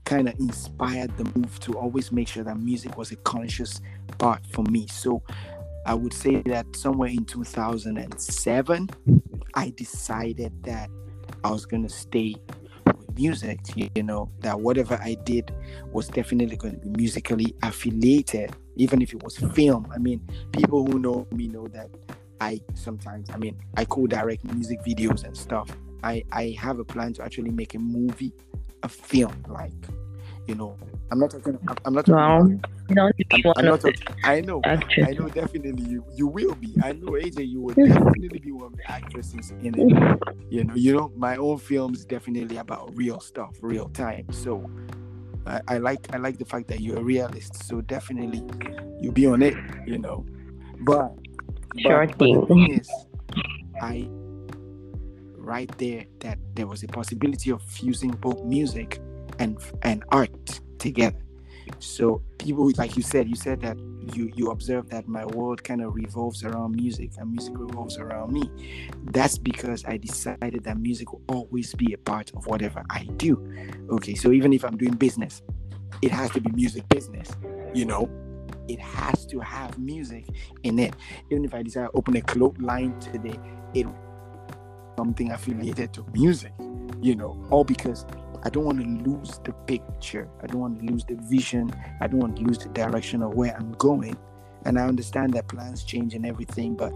kind 0.04 0.28
of 0.28 0.34
inspired 0.40 1.16
the 1.16 1.24
move 1.38 1.60
to 1.60 1.78
always 1.78 2.10
make 2.10 2.26
sure 2.26 2.42
that 2.42 2.58
music 2.58 2.96
was 2.96 3.12
a 3.12 3.16
conscious 3.16 3.80
part 4.18 4.44
for 4.46 4.64
me. 4.64 4.88
So 4.88 5.22
I 5.86 5.94
would 5.94 6.12
say 6.12 6.42
that 6.46 6.66
somewhere 6.74 7.10
in 7.10 7.24
2007, 7.24 8.90
I 9.54 9.70
decided 9.70 10.52
that 10.64 10.90
I 11.44 11.50
was 11.50 11.66
going 11.66 11.82
to 11.82 11.88
stay 11.88 12.34
with 12.86 13.14
music, 13.16 13.60
you 13.76 14.02
know, 14.02 14.30
that 14.40 14.60
whatever 14.60 14.98
I 15.02 15.14
did 15.24 15.52
was 15.92 16.08
definitely 16.08 16.56
going 16.56 16.80
to 16.80 16.86
be 16.86 16.90
musically 16.90 17.54
affiliated, 17.62 18.54
even 18.76 19.02
if 19.02 19.12
it 19.12 19.22
was 19.22 19.36
film. 19.36 19.86
I 19.92 19.98
mean, 19.98 20.20
people 20.52 20.86
who 20.86 20.98
know 20.98 21.26
me 21.32 21.48
know 21.48 21.68
that 21.68 21.90
I 22.40 22.60
sometimes, 22.74 23.30
I 23.30 23.36
mean, 23.36 23.56
I 23.76 23.84
co 23.84 24.06
direct 24.06 24.44
music 24.44 24.80
videos 24.82 25.24
and 25.24 25.36
stuff. 25.36 25.70
I, 26.02 26.24
I 26.32 26.56
have 26.58 26.78
a 26.78 26.84
plan 26.84 27.12
to 27.14 27.22
actually 27.22 27.50
make 27.50 27.74
a 27.74 27.78
movie, 27.78 28.32
a 28.82 28.88
film, 28.88 29.44
like 29.48 29.72
you 30.46 30.54
know 30.54 30.76
i'm 31.10 31.18
not 31.18 31.30
talking 31.30 31.58
i'm 31.84 31.94
not 31.94 32.06
talking 32.06 32.14
wow. 32.14 32.40
about, 32.40 33.14
I'm, 33.32 33.42
I'm 33.56 33.64
not 33.64 33.80
talking, 33.80 34.02
i 34.24 34.40
know 34.40 34.60
actress. 34.64 35.08
i 35.08 35.12
know 35.12 35.28
definitely 35.28 35.84
you 35.84 36.04
you 36.14 36.26
will 36.26 36.54
be 36.54 36.74
i 36.82 36.92
know 36.92 37.12
aj 37.12 37.46
you 37.46 37.60
will 37.60 37.74
definitely 37.86 38.38
be 38.38 38.50
one 38.52 38.66
of 38.66 38.76
the 38.76 38.90
actresses 38.90 39.50
in 39.62 39.74
it 39.78 40.28
you 40.50 40.64
know 40.64 40.74
you 40.74 40.96
know 40.96 41.12
my 41.16 41.36
own 41.36 41.58
films 41.58 42.04
definitely 42.04 42.56
about 42.56 42.90
real 42.96 43.20
stuff 43.20 43.56
real 43.60 43.88
time 43.90 44.26
so 44.32 44.68
I, 45.46 45.60
I 45.68 45.78
like 45.78 46.12
i 46.14 46.18
like 46.18 46.38
the 46.38 46.44
fact 46.44 46.68
that 46.68 46.80
you're 46.80 46.98
a 46.98 47.02
realist 47.02 47.64
so 47.64 47.80
definitely 47.80 48.42
you'll 49.00 49.12
be 49.12 49.26
on 49.26 49.42
it 49.42 49.54
you 49.86 49.98
know 49.98 50.26
but 50.80 51.12
sure 51.78 52.06
but, 52.06 52.18
thing. 52.18 52.40
But 52.40 52.48
the 52.48 52.54
thing 52.54 52.80
is, 52.80 52.90
i 53.80 54.08
right 55.36 55.70
there 55.78 56.04
that 56.20 56.38
there 56.54 56.66
was 56.66 56.82
a 56.82 56.88
possibility 56.88 57.50
of 57.50 57.62
fusing 57.62 58.10
both 58.10 58.44
music 58.44 59.00
and 59.40 59.58
and 59.82 60.04
art 60.10 60.60
together. 60.78 61.18
So 61.78 62.22
people, 62.38 62.70
like 62.76 62.96
you 62.96 63.02
said, 63.02 63.28
you 63.28 63.36
said 63.36 63.60
that 63.62 63.78
you 64.14 64.30
you 64.34 64.50
observe 64.50 64.88
that 64.90 65.08
my 65.08 65.24
world 65.24 65.64
kind 65.64 65.82
of 65.82 65.94
revolves 65.94 66.44
around 66.44 66.76
music 66.76 67.12
and 67.18 67.30
music 67.30 67.54
revolves 67.56 67.98
around 67.98 68.32
me. 68.32 68.50
That's 69.04 69.38
because 69.38 69.84
I 69.84 69.96
decided 69.96 70.64
that 70.64 70.78
music 70.78 71.12
will 71.12 71.22
always 71.28 71.74
be 71.74 71.92
a 71.92 71.98
part 71.98 72.32
of 72.34 72.46
whatever 72.46 72.84
I 72.90 73.04
do. 73.16 73.34
Okay, 73.90 74.14
so 74.14 74.32
even 74.32 74.52
if 74.52 74.64
I'm 74.64 74.76
doing 74.76 74.94
business, 74.94 75.42
it 76.02 76.10
has 76.12 76.30
to 76.32 76.40
be 76.40 76.50
music 76.52 76.88
business. 76.88 77.30
You 77.74 77.86
know, 77.86 78.10
it 78.68 78.80
has 78.80 79.26
to 79.26 79.40
have 79.40 79.78
music 79.78 80.26
in 80.64 80.78
it. 80.78 80.94
Even 81.30 81.44
if 81.44 81.54
I 81.54 81.62
decide 81.62 81.86
to 81.86 81.90
open 81.94 82.16
a 82.16 82.22
clothing 82.22 82.64
line 82.64 82.98
today, 83.00 83.38
it 83.74 83.86
something 84.98 85.30
affiliated 85.30 85.94
to 85.94 86.04
music. 86.12 86.52
You 87.00 87.14
know, 87.14 87.42
all 87.50 87.64
because 87.64 88.04
I 88.42 88.48
don't 88.48 88.64
want 88.64 88.80
to 88.80 89.10
lose 89.10 89.38
the 89.44 89.52
picture. 89.52 90.28
I 90.42 90.46
don't 90.46 90.60
want 90.60 90.80
to 90.80 90.86
lose 90.86 91.04
the 91.04 91.16
vision. 91.16 91.70
I 92.00 92.06
don't 92.06 92.20
want 92.20 92.36
to 92.36 92.42
lose 92.42 92.58
the 92.58 92.70
direction 92.70 93.22
of 93.22 93.34
where 93.34 93.54
I'm 93.56 93.72
going. 93.72 94.16
And 94.64 94.78
I 94.78 94.86
understand 94.86 95.34
that 95.34 95.48
plans 95.48 95.84
change 95.84 96.14
and 96.14 96.26
everything, 96.26 96.74
but 96.74 96.92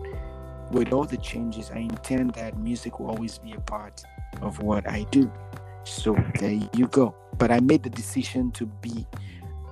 with 0.70 0.92
all 0.92 1.04
the 1.04 1.16
changes, 1.18 1.70
I 1.70 1.78
intend 1.78 2.34
that 2.34 2.58
music 2.58 2.98
will 2.98 3.10
always 3.10 3.38
be 3.38 3.52
a 3.52 3.60
part 3.60 4.02
of 4.42 4.60
what 4.62 4.88
I 4.88 5.04
do. 5.10 5.30
So 5.84 6.16
there 6.38 6.58
you 6.74 6.88
go. 6.88 7.14
But 7.38 7.50
I 7.50 7.60
made 7.60 7.82
the 7.82 7.90
decision 7.90 8.50
to 8.52 8.66
be 8.66 9.06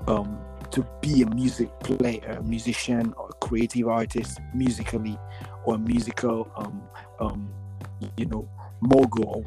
um 0.09 0.39
to 0.71 0.87
be 1.01 1.23
a 1.23 1.27
music 1.27 1.69
player, 1.81 2.39
a 2.39 2.43
musician 2.43 3.15
or 3.17 3.29
a 3.29 3.47
creative 3.47 3.89
artist 3.89 4.41
musically 4.55 5.19
or 5.65 5.79
musical 5.79 6.51
um 6.57 6.83
um 7.21 7.49
you 8.17 8.27
know 8.27 8.49
mogul 8.81 9.45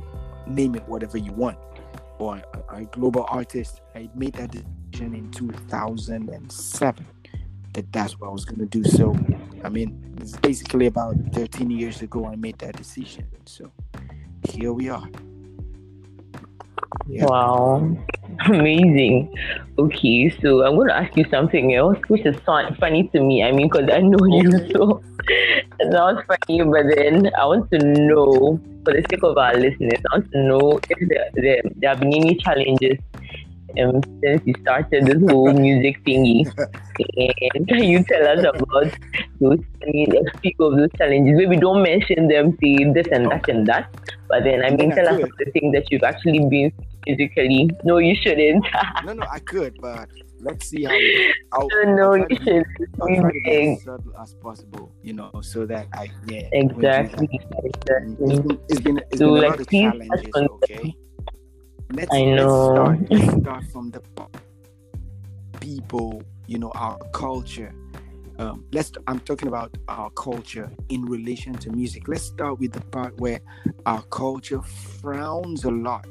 name 0.48 0.75
it 0.75 0.88
whatever 0.88 1.17
you 1.17 1.32
want 1.34 1.58
or 2.19 2.41
a, 2.69 2.75
a 2.75 2.86
global 2.86 3.25
artist. 3.29 3.81
I 3.95 4.10
made 4.15 4.34
that 4.34 4.51
decision 4.51 5.15
in 5.15 5.31
2007 5.31 7.05
that 7.74 7.91
that's 7.91 8.19
what 8.19 8.27
I 8.27 8.31
was 8.31 8.45
going 8.45 8.60
to 8.60 8.65
do. 8.65 8.84
So, 8.84 9.15
I 9.63 9.69
mean, 9.69 10.15
it's 10.22 10.38
basically 10.38 10.88
about 10.88 11.15
13 11.34 11.69
years 11.69 12.01
ago 12.01 12.25
I 12.25 12.36
made 12.36 12.57
that 12.60 12.77
decision. 12.77 13.27
So, 13.45 13.72
here 14.50 14.72
we 14.74 14.89
are. 14.89 15.07
Yeah. 17.07 17.25
Wow, 17.25 17.98
amazing. 18.48 19.34
Okay, 19.77 20.30
so 20.42 20.65
I'm 20.65 20.75
going 20.75 20.88
to 20.88 20.96
ask 20.96 21.15
you 21.18 21.25
something 21.30 21.75
else, 21.75 21.98
which 22.08 22.25
is 22.25 22.36
funny 22.46 23.08
to 23.10 23.20
me. 23.20 23.44
I 23.44 23.51
mean, 23.51 23.70
because 23.70 23.89
I 23.92 24.00
know 24.00 24.25
you, 24.25 24.51
so 24.72 25.04
it's 25.27 25.94
not 25.94 26.25
funny, 26.27 26.63
but 26.63 26.86
then 26.96 27.32
I 27.38 27.46
want 27.46 27.70
to 27.72 27.80
know 27.80 28.60
for 28.84 28.94
the 28.94 29.04
sake 29.10 29.24
of 29.24 29.38
our 29.38 29.56
listeners, 29.56 30.00
I 30.12 30.18
want 30.18 30.32
to 30.32 30.44
know 30.44 30.80
if 30.89 31.10
there, 31.10 31.30
there, 31.34 31.62
there 31.75 31.89
have 31.89 32.00
been 32.00 32.13
any 32.13 32.36
challenges 32.36 33.00
um, 33.79 34.01
since 34.22 34.41
you 34.46 34.53
started 34.62 35.05
this 35.05 35.22
whole 35.29 35.53
music 35.53 36.03
thingy. 36.05 36.46
and 37.55 37.67
can 37.67 37.84
you 37.84 38.03
tell 38.03 38.27
us 38.27 38.39
about 38.39 38.91
those, 39.39 39.60
I 39.84 39.91
mean, 39.91 40.12
speak 40.38 40.55
of 40.60 40.77
those 40.77 40.89
challenges? 40.98 41.36
Maybe 41.38 41.58
don't 41.58 41.84
mention 41.84 42.27
them, 42.27 42.58
say 42.62 42.91
this 42.94 43.08
and 43.12 43.32
that 43.32 43.48
and 43.50 43.67
that. 43.67 43.94
But 44.27 44.44
then, 44.44 44.63
I 44.63 44.72
mean, 44.72 44.91
tell 44.91 45.08
us 45.08 45.17
about 45.17 45.38
the 45.38 45.51
thing 45.51 45.72
that 45.72 45.91
you've 45.91 46.03
actually 46.03 46.48
been 46.50 46.72
physically. 47.05 47.70
No, 47.84 47.98
you 47.98 48.15
shouldn't. 48.15 48.65
no, 49.05 49.13
no, 49.13 49.25
I 49.32 49.39
could, 49.39 49.77
but 49.82 50.10
let's 50.39 50.67
see 50.67 50.84
how. 50.84 50.98
I'll, 51.53 51.67
no, 51.86 52.13
I'll 52.13 52.17
you 52.17 52.38
should. 52.44 52.65
I'll 53.01 53.08
try 53.08 53.32
to 53.32 53.41
be 53.44 53.74
as 53.74 53.84
subtle 53.84 54.13
as 54.20 54.34
possible, 54.36 54.91
you 55.03 55.13
know, 55.13 55.32
so 55.41 55.65
that 55.65 55.88
I 55.94 56.10
yeah. 56.25 56.50
Exactly. 56.51 57.29
exactly. 57.32 58.17
It's 58.20 58.39
been, 58.39 58.60
it's 58.70 58.79
been, 58.82 58.98
it's 59.12 59.20
so 59.20 59.36
been 59.36 59.44
a 59.44 59.48
lot 59.48 59.60
of 59.60 59.70
challenges. 59.70 60.32
Okay. 60.36 60.96
Let's, 61.92 62.13
I 62.13 62.24
know. 62.25 62.68
Let's 62.68 63.08
start, 63.08 63.12
let's 63.12 63.42
start 63.42 63.63
from 63.72 63.92
the 63.92 64.01
people, 65.60 66.24
you 66.48 66.60
know, 66.60 66.72
our 66.75 66.98
culture. 67.13 67.74
Um, 68.38 68.65
let's. 68.74 68.92
I'm 69.08 69.20
talking 69.22 69.48
about 69.48 69.75
our 69.88 70.10
culture 70.12 70.70
in 70.89 71.06
relation 71.06 71.54
to 71.54 71.70
music. 71.72 72.08
Let's 72.08 72.24
start 72.24 72.60
with 72.60 72.74
the 72.74 72.82
part 72.82 73.18
where 73.20 73.39
our 73.86 74.01
culture 74.04 74.62
frowns 74.62 75.63
a 75.63 75.72
lot 75.72 76.06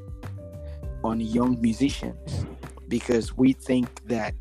on 1.02 1.20
young 1.20 1.60
musicians 1.60 2.46
because 2.88 3.36
we 3.36 3.52
think 3.52 3.88
that 4.06 4.34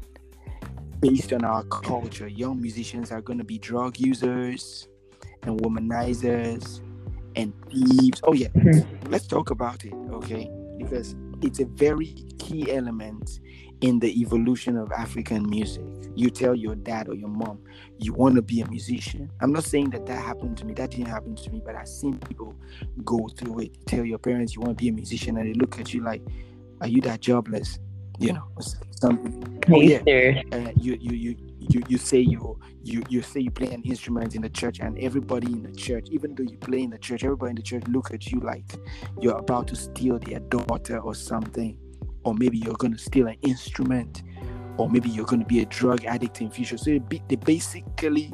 based 1.01 1.33
on 1.33 1.43
our 1.43 1.63
culture, 1.63 2.27
young 2.27 2.61
musicians 2.61 3.11
are 3.11 3.21
going 3.21 3.37
to 3.37 3.43
be 3.43 3.57
drug 3.57 3.99
users 3.99 4.87
and 5.43 5.59
womanizers 5.59 6.81
and 7.35 7.53
thieves. 7.69 8.21
Oh, 8.23 8.33
yeah, 8.33 8.47
hmm. 8.49 8.79
let's 9.09 9.27
talk 9.27 9.51
about 9.51 9.83
it, 9.83 9.93
okay? 10.13 10.49
Because 10.77 11.15
it's 11.43 11.59
a 11.59 11.65
very 11.65 12.07
key 12.39 12.71
element 12.71 13.39
in 13.81 13.99
the 13.99 14.21
evolution 14.21 14.77
of 14.77 14.91
African 14.91 15.49
music. 15.49 15.83
You 16.15 16.29
tell 16.29 16.55
your 16.55 16.75
dad 16.75 17.09
or 17.09 17.15
your 17.15 17.29
mom 17.29 17.59
you 17.99 18.13
want 18.13 18.35
to 18.35 18.41
be 18.41 18.61
a 18.61 18.67
musician. 18.67 19.31
I'm 19.41 19.51
not 19.51 19.63
saying 19.63 19.91
that 19.91 20.05
that 20.05 20.21
happened 20.21 20.57
to 20.57 20.65
me. 20.65 20.73
That 20.73 20.91
didn't 20.91 21.07
happen 21.07 21.35
to 21.35 21.51
me, 21.51 21.61
but 21.63 21.75
I've 21.75 21.87
seen 21.87 22.17
people 22.19 22.55
go 23.03 23.27
through 23.37 23.59
it. 23.61 23.85
Tell 23.87 24.03
your 24.03 24.19
parents 24.19 24.55
you 24.55 24.61
want 24.61 24.77
to 24.77 24.81
be 24.81 24.89
a 24.89 24.93
musician, 24.93 25.37
and 25.37 25.49
they 25.49 25.53
look 25.53 25.79
at 25.79 25.93
you 25.93 26.03
like, 26.03 26.21
"Are 26.81 26.87
you 26.87 27.01
that 27.01 27.21
jobless?" 27.21 27.79
you 28.19 28.33
know 28.33 28.43
something 28.91 29.63
oh, 29.71 29.81
yeah 29.81 30.41
uh, 30.51 30.71
you, 30.79 30.97
you 30.99 31.13
you 31.13 31.35
you 31.69 31.81
you 31.87 31.97
say 31.97 32.19
you 32.19 32.59
you 32.83 33.03
you 33.09 33.21
say 33.21 33.39
you 33.39 33.51
play 33.51 33.71
an 33.71 33.81
instrument 33.83 34.35
in 34.35 34.41
the 34.41 34.49
church 34.49 34.79
and 34.79 34.97
everybody 34.99 35.47
in 35.47 35.63
the 35.63 35.71
church 35.71 36.07
even 36.11 36.35
though 36.35 36.43
you 36.43 36.57
play 36.57 36.81
in 36.81 36.89
the 36.89 36.97
church 36.97 37.23
everybody 37.23 37.51
in 37.51 37.55
the 37.55 37.61
church 37.61 37.83
look 37.87 38.11
at 38.13 38.31
you 38.31 38.39
like 38.39 38.65
you're 39.21 39.37
about 39.37 39.67
to 39.67 39.75
steal 39.75 40.19
their 40.19 40.39
daughter 40.39 40.99
or 40.99 41.15
something. 41.15 41.77
Or 42.23 42.33
maybe 42.33 42.57
you're 42.57 42.75
going 42.75 42.93
to 42.93 42.99
steal 42.99 43.27
an 43.27 43.37
instrument. 43.41 44.23
Or 44.77 44.89
maybe 44.89 45.09
you're 45.09 45.25
going 45.25 45.41
to 45.41 45.45
be 45.45 45.61
a 45.61 45.65
drug 45.65 46.05
addict 46.05 46.41
in 46.41 46.49
future. 46.49 46.77
So 46.77 46.97
they, 47.09 47.21
they 47.27 47.35
basically 47.35 48.31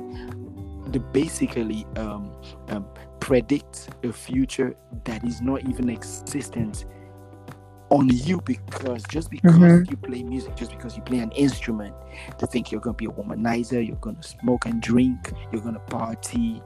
they 0.87 0.99
basically 0.99 1.85
um, 1.97 2.33
um, 2.69 2.85
predict 3.19 3.89
a 4.03 4.11
future 4.11 4.75
that 5.05 5.23
is 5.23 5.41
not 5.41 5.67
even 5.67 5.89
existent 5.89 6.85
on 7.89 8.09
you 8.09 8.41
because 8.41 9.03
just 9.09 9.31
because 9.31 9.55
mm-hmm. 9.55 9.89
you 9.89 9.97
play 9.97 10.23
music, 10.23 10.55
just 10.55 10.71
because 10.71 10.95
you 10.95 11.01
play 11.01 11.19
an 11.19 11.31
instrument, 11.31 11.95
to 12.37 12.45
think 12.45 12.71
you're 12.71 12.81
gonna 12.81 12.93
be 12.93 13.05
a 13.05 13.09
womanizer, 13.09 13.85
you're 13.85 13.95
gonna 13.97 14.21
smoke 14.23 14.65
and 14.65 14.81
drink, 14.81 15.31
you're 15.51 15.61
gonna 15.61 15.79
party, 15.79 16.61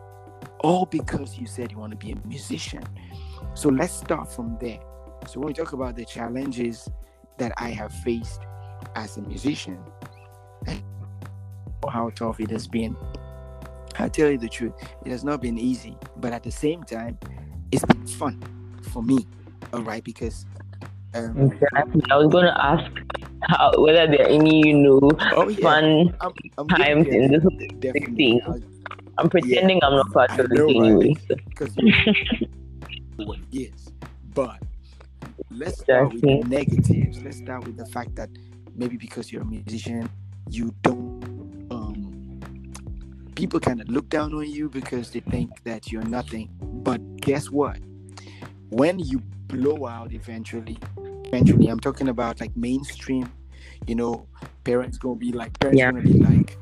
all 0.60 0.86
because 0.86 1.38
you 1.38 1.46
said 1.46 1.72
you 1.72 1.78
want 1.78 1.92
to 1.92 1.98
be 1.98 2.12
a 2.12 2.28
musician. 2.28 2.84
So 3.54 3.70
let's 3.70 3.94
start 3.94 4.32
from 4.32 4.58
there. 4.60 4.80
So 5.28 5.40
when 5.40 5.48
we 5.48 5.54
talk 5.54 5.74
about 5.74 5.96
the 5.96 6.06
challenges 6.06 6.90
that 7.38 7.54
I 7.58 7.70
have 7.70 7.94
faced 7.94 8.42
as 8.96 9.18
a 9.18 9.22
musician, 9.22 9.80
and 10.68 10.84
how 11.90 12.10
tough 12.10 12.40
it 12.40 12.50
has 12.50 12.68
been, 12.68 12.96
I 14.00 14.10
tell 14.10 14.30
you 14.30 14.38
the 14.38 14.50
truth, 14.50 14.74
it 15.06 15.12
has 15.12 15.24
not 15.24 15.42
been 15.42 15.58
easy, 15.58 15.98
but 16.18 16.34
at 16.34 16.44
the 16.44 16.52
same 16.52 16.84
time, 16.84 17.18
it's 17.72 17.86
been 17.86 18.08
fun 18.08 18.42
for 18.92 19.04
me. 19.04 19.26
All 19.72 19.82
right, 19.82 20.04
because 20.04 20.46
exactly. 21.14 22.02
I 22.12 22.18
was 22.18 22.28
going 22.32 22.46
to 22.46 22.66
ask 22.66 22.92
how, 23.44 23.72
whether 23.78 24.08
there 24.08 24.26
are 24.26 24.30
any, 24.30 24.68
you 24.68 24.74
know, 24.74 25.00
oh, 25.34 25.50
yeah. 25.50 25.58
fun 25.58 26.16
I'm, 26.22 26.32
I'm 26.58 26.68
times 26.68 27.08
in 27.08 27.32
this 27.32 27.44
thing. 28.16 28.42
I'm 29.18 29.30
pretending 29.30 29.78
yeah, 29.82 29.88
I'm 29.88 29.96
not 29.96 30.12
part 30.12 30.32
of 30.40 30.52
it 30.52 30.60
anyway. 30.60 31.16
Because 31.28 31.74
it 31.78 32.50
is. 33.52 33.92
But 34.34 34.60
let's 35.52 35.80
start 35.80 36.14
with 36.14 36.22
the 36.22 36.44
negatives. 36.48 37.22
Let's 37.22 37.38
start 37.38 37.66
with 37.66 37.78
the 37.78 37.86
fact 37.86 38.16
that 38.16 38.30
maybe 38.76 38.98
because 38.98 39.32
you're 39.32 39.44
a 39.44 39.46
musician, 39.46 40.10
you 40.50 40.74
don't. 40.82 41.68
Um, 41.70 42.40
people 43.36 43.60
kind 43.60 43.82
of 43.82 43.90
look 43.90 44.10
down 44.10 44.34
on 44.34 44.50
you 44.50 44.70
because 44.70 45.12
they 45.12 45.20
think 45.20 45.64
that 45.64 45.92
you're 45.92 46.04
nothing. 46.04 46.50
But 46.62 47.18
guess 47.18 47.52
what? 47.52 47.78
When 48.70 48.98
you 48.98 49.20
blow 49.48 49.86
out 49.86 50.12
eventually, 50.14 50.80
eventually. 51.34 51.68
I'm 51.68 51.80
talking 51.80 52.10
about 52.10 52.40
like 52.40 52.56
mainstream, 52.56 53.32
you 53.88 53.96
know, 53.96 54.28
parents 54.64 54.98
gonna 54.98 55.16
be 55.16 55.32
like 55.32 55.58
parents 55.60 55.80
yeah. 55.80 55.92
gonna 55.92 56.04
be 56.04 56.14
like 56.14 56.58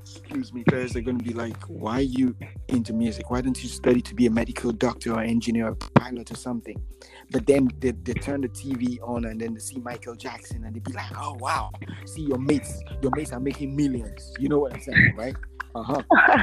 excuse 0.00 0.52
me, 0.52 0.64
parents 0.64 0.96
are 0.96 1.00
gonna 1.00 1.22
be 1.22 1.32
like, 1.32 1.56
Why 1.66 1.98
are 1.98 2.00
you 2.00 2.34
into 2.68 2.92
music? 2.92 3.30
Why 3.30 3.40
don't 3.40 3.62
you 3.62 3.68
study 3.68 4.00
to 4.02 4.14
be 4.14 4.26
a 4.26 4.30
medical 4.30 4.72
doctor 4.72 5.14
or 5.14 5.20
engineer 5.20 5.68
or 5.68 5.74
pilot 5.94 6.30
or 6.32 6.36
something? 6.36 6.82
But 7.30 7.46
then 7.46 7.68
they, 7.78 7.92
they 7.92 8.14
turn 8.14 8.40
the 8.40 8.48
TV 8.48 8.98
on 9.02 9.26
and 9.26 9.40
then 9.40 9.54
they 9.54 9.60
see 9.60 9.78
Michael 9.78 10.16
Jackson 10.16 10.64
and 10.64 10.74
they 10.74 10.80
be 10.80 10.92
like, 10.92 11.12
Oh 11.16 11.36
wow, 11.38 11.70
see 12.04 12.22
your 12.22 12.38
mates, 12.38 12.82
your 13.00 13.12
mates 13.14 13.32
are 13.32 13.40
making 13.40 13.76
millions. 13.76 14.34
You 14.38 14.48
know 14.48 14.58
what 14.58 14.74
I'm 14.74 14.80
saying, 14.80 15.14
right? 15.16 15.36
Uh-huh. 15.74 16.02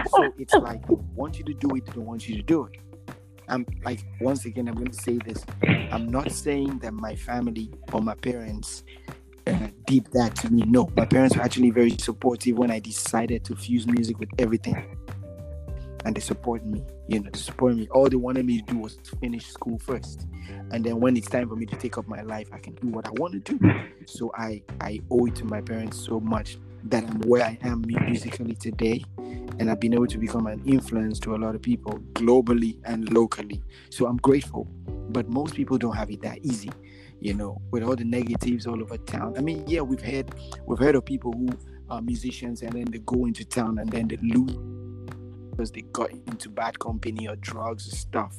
so 0.09 0.33
it's 0.39 0.53
like 0.55 0.87
they 0.87 0.95
want 1.13 1.37
you 1.37 1.43
to 1.45 1.53
do 1.53 1.75
it, 1.75 1.85
they 1.85 1.91
don't 1.91 2.05
want 2.05 2.27
you 2.27 2.35
to 2.37 2.43
do 2.43 2.65
it. 2.65 2.79
I'm 3.49 3.65
like 3.83 4.05
once 4.21 4.45
again 4.45 4.67
I'm 4.67 4.75
going 4.75 4.91
to 4.91 5.01
say 5.01 5.17
this. 5.17 5.43
I'm 5.91 6.07
not 6.07 6.31
saying 6.31 6.79
that 6.79 6.93
my 6.93 7.15
family 7.15 7.71
or 7.91 8.01
my 8.01 8.15
parents 8.15 8.83
uh, 9.47 9.67
did 9.85 10.05
that 10.13 10.35
to 10.37 10.51
me. 10.51 10.63
No, 10.67 10.89
my 10.95 11.05
parents 11.05 11.35
were 11.35 11.41
actually 11.43 11.71
very 11.71 11.97
supportive 11.97 12.57
when 12.57 12.71
I 12.71 12.79
decided 12.79 13.43
to 13.45 13.55
fuse 13.55 13.87
music 13.87 14.19
with 14.19 14.29
everything, 14.37 14.97
and 16.05 16.15
they 16.15 16.21
supported 16.21 16.67
me. 16.67 16.83
You 17.07 17.21
know, 17.21 17.29
they 17.31 17.39
supported 17.39 17.77
me. 17.77 17.87
All 17.91 18.09
they 18.09 18.15
wanted 18.15 18.45
me 18.45 18.61
to 18.61 18.73
do 18.73 18.77
was 18.77 18.99
finish 19.19 19.47
school 19.47 19.79
first, 19.79 20.27
and 20.71 20.83
then 20.83 20.99
when 20.99 21.17
it's 21.17 21.27
time 21.27 21.49
for 21.49 21.55
me 21.55 21.65
to 21.65 21.75
take 21.75 21.97
up 21.97 22.07
my 22.07 22.21
life, 22.21 22.49
I 22.53 22.59
can 22.59 22.75
do 22.75 22.87
what 22.87 23.07
I 23.07 23.11
want 23.11 23.45
to 23.45 23.53
do. 23.53 23.71
So 24.05 24.31
I 24.37 24.61
I 24.81 24.99
owe 25.09 25.25
it 25.25 25.35
to 25.35 25.45
my 25.45 25.61
parents 25.61 25.97
so 25.97 26.19
much 26.19 26.57
that 26.85 27.03
I'm 27.03 27.21
where 27.21 27.43
I 27.43 27.57
am 27.63 27.83
musically 27.85 28.55
today 28.55 29.03
and 29.17 29.69
I've 29.69 29.79
been 29.79 29.93
able 29.93 30.07
to 30.07 30.17
become 30.17 30.47
an 30.47 30.61
influence 30.65 31.19
to 31.21 31.35
a 31.35 31.37
lot 31.37 31.55
of 31.55 31.61
people 31.61 31.99
globally 32.13 32.77
and 32.85 33.11
locally. 33.11 33.61
So 33.89 34.07
I'm 34.07 34.17
grateful. 34.17 34.67
But 35.09 35.27
most 35.27 35.55
people 35.55 35.77
don't 35.77 35.95
have 35.95 36.11
it 36.11 36.21
that 36.21 36.39
easy, 36.43 36.69
you 37.19 37.33
know, 37.33 37.61
with 37.71 37.83
all 37.83 37.95
the 37.95 38.05
negatives 38.05 38.67
all 38.67 38.81
over 38.81 38.97
town. 38.97 39.35
I 39.37 39.41
mean, 39.41 39.63
yeah, 39.67 39.81
we've 39.81 40.01
heard 40.01 40.33
we've 40.65 40.79
heard 40.79 40.95
of 40.95 41.05
people 41.05 41.33
who 41.33 41.49
are 41.89 42.01
musicians 42.01 42.61
and 42.61 42.73
then 42.73 42.85
they 42.85 42.99
go 42.99 43.25
into 43.25 43.43
town 43.43 43.79
and 43.79 43.91
then 43.91 44.07
they 44.07 44.17
lose 44.21 44.55
because 45.59 45.71
they 45.71 45.81
got 45.91 46.11
into 46.11 46.47
bad 46.49 46.79
company 46.79 47.27
or 47.27 47.35
drugs 47.37 47.91
or 47.91 47.95
stuff. 47.95 48.35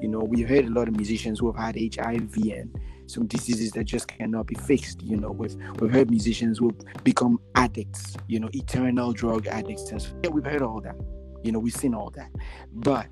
You 0.00 0.08
know, 0.08 0.20
we've 0.20 0.48
heard 0.48 0.64
a 0.64 0.70
lot 0.70 0.88
of 0.88 0.96
musicians 0.96 1.38
who 1.38 1.52
have 1.52 1.62
had 1.62 1.76
HIV 1.76 2.34
and 2.36 2.76
some 3.06 3.26
diseases 3.26 3.72
that 3.72 3.84
just 3.84 4.08
cannot 4.08 4.46
be 4.46 4.54
fixed. 4.54 5.02
You 5.02 5.16
know, 5.16 5.30
we've 5.30 5.56
we've 5.80 5.90
heard 5.90 6.10
musicians 6.10 6.60
will 6.60 6.76
become 7.04 7.40
addicts, 7.54 8.16
you 8.26 8.40
know, 8.40 8.48
eternal 8.52 9.12
drug 9.12 9.46
addicts. 9.46 9.90
And 9.90 10.02
so, 10.02 10.10
yeah, 10.22 10.30
we've 10.30 10.44
heard 10.44 10.62
all 10.62 10.80
that. 10.80 10.96
You 11.42 11.52
know, 11.52 11.58
we've 11.58 11.74
seen 11.74 11.94
all 11.94 12.10
that. 12.10 12.30
But 12.72 13.06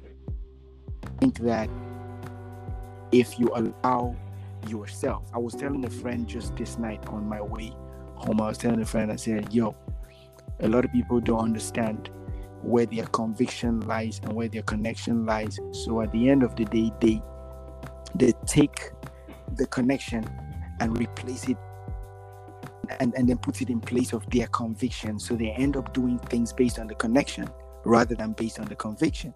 I 1.04 1.08
think 1.20 1.38
that 1.40 1.70
if 3.12 3.38
you 3.38 3.50
allow 3.54 4.16
yourself, 4.68 5.30
I 5.32 5.38
was 5.38 5.54
telling 5.54 5.84
a 5.84 5.90
friend 5.90 6.26
just 6.26 6.56
this 6.56 6.78
night 6.78 7.06
on 7.08 7.28
my 7.28 7.40
way 7.40 7.72
home, 8.16 8.40
I 8.40 8.48
was 8.48 8.58
telling 8.58 8.80
a 8.80 8.86
friend, 8.86 9.12
I 9.12 9.16
said, 9.16 9.52
yo, 9.52 9.76
a 10.60 10.68
lot 10.68 10.84
of 10.84 10.92
people 10.92 11.20
don't 11.20 11.40
understand 11.40 12.10
where 12.62 12.86
their 12.86 13.06
conviction 13.06 13.80
lies 13.80 14.20
and 14.22 14.32
where 14.32 14.48
their 14.48 14.62
connection 14.62 15.26
lies. 15.26 15.58
So 15.72 16.00
at 16.00 16.10
the 16.12 16.28
end 16.28 16.42
of 16.42 16.56
the 16.56 16.64
day, 16.64 16.90
they 17.00 17.22
they 18.16 18.32
take 18.46 18.90
the 19.56 19.66
connection 19.66 20.24
and 20.80 20.98
replace 20.98 21.48
it 21.48 21.56
and, 23.00 23.14
and 23.14 23.28
then 23.28 23.38
put 23.38 23.62
it 23.62 23.70
in 23.70 23.80
place 23.80 24.12
of 24.12 24.28
their 24.30 24.46
conviction. 24.48 25.18
So 25.18 25.34
they 25.34 25.50
end 25.50 25.76
up 25.76 25.92
doing 25.94 26.18
things 26.18 26.52
based 26.52 26.78
on 26.78 26.86
the 26.86 26.94
connection 26.94 27.48
rather 27.84 28.14
than 28.14 28.32
based 28.32 28.58
on 28.58 28.66
the 28.66 28.74
conviction. 28.74 29.34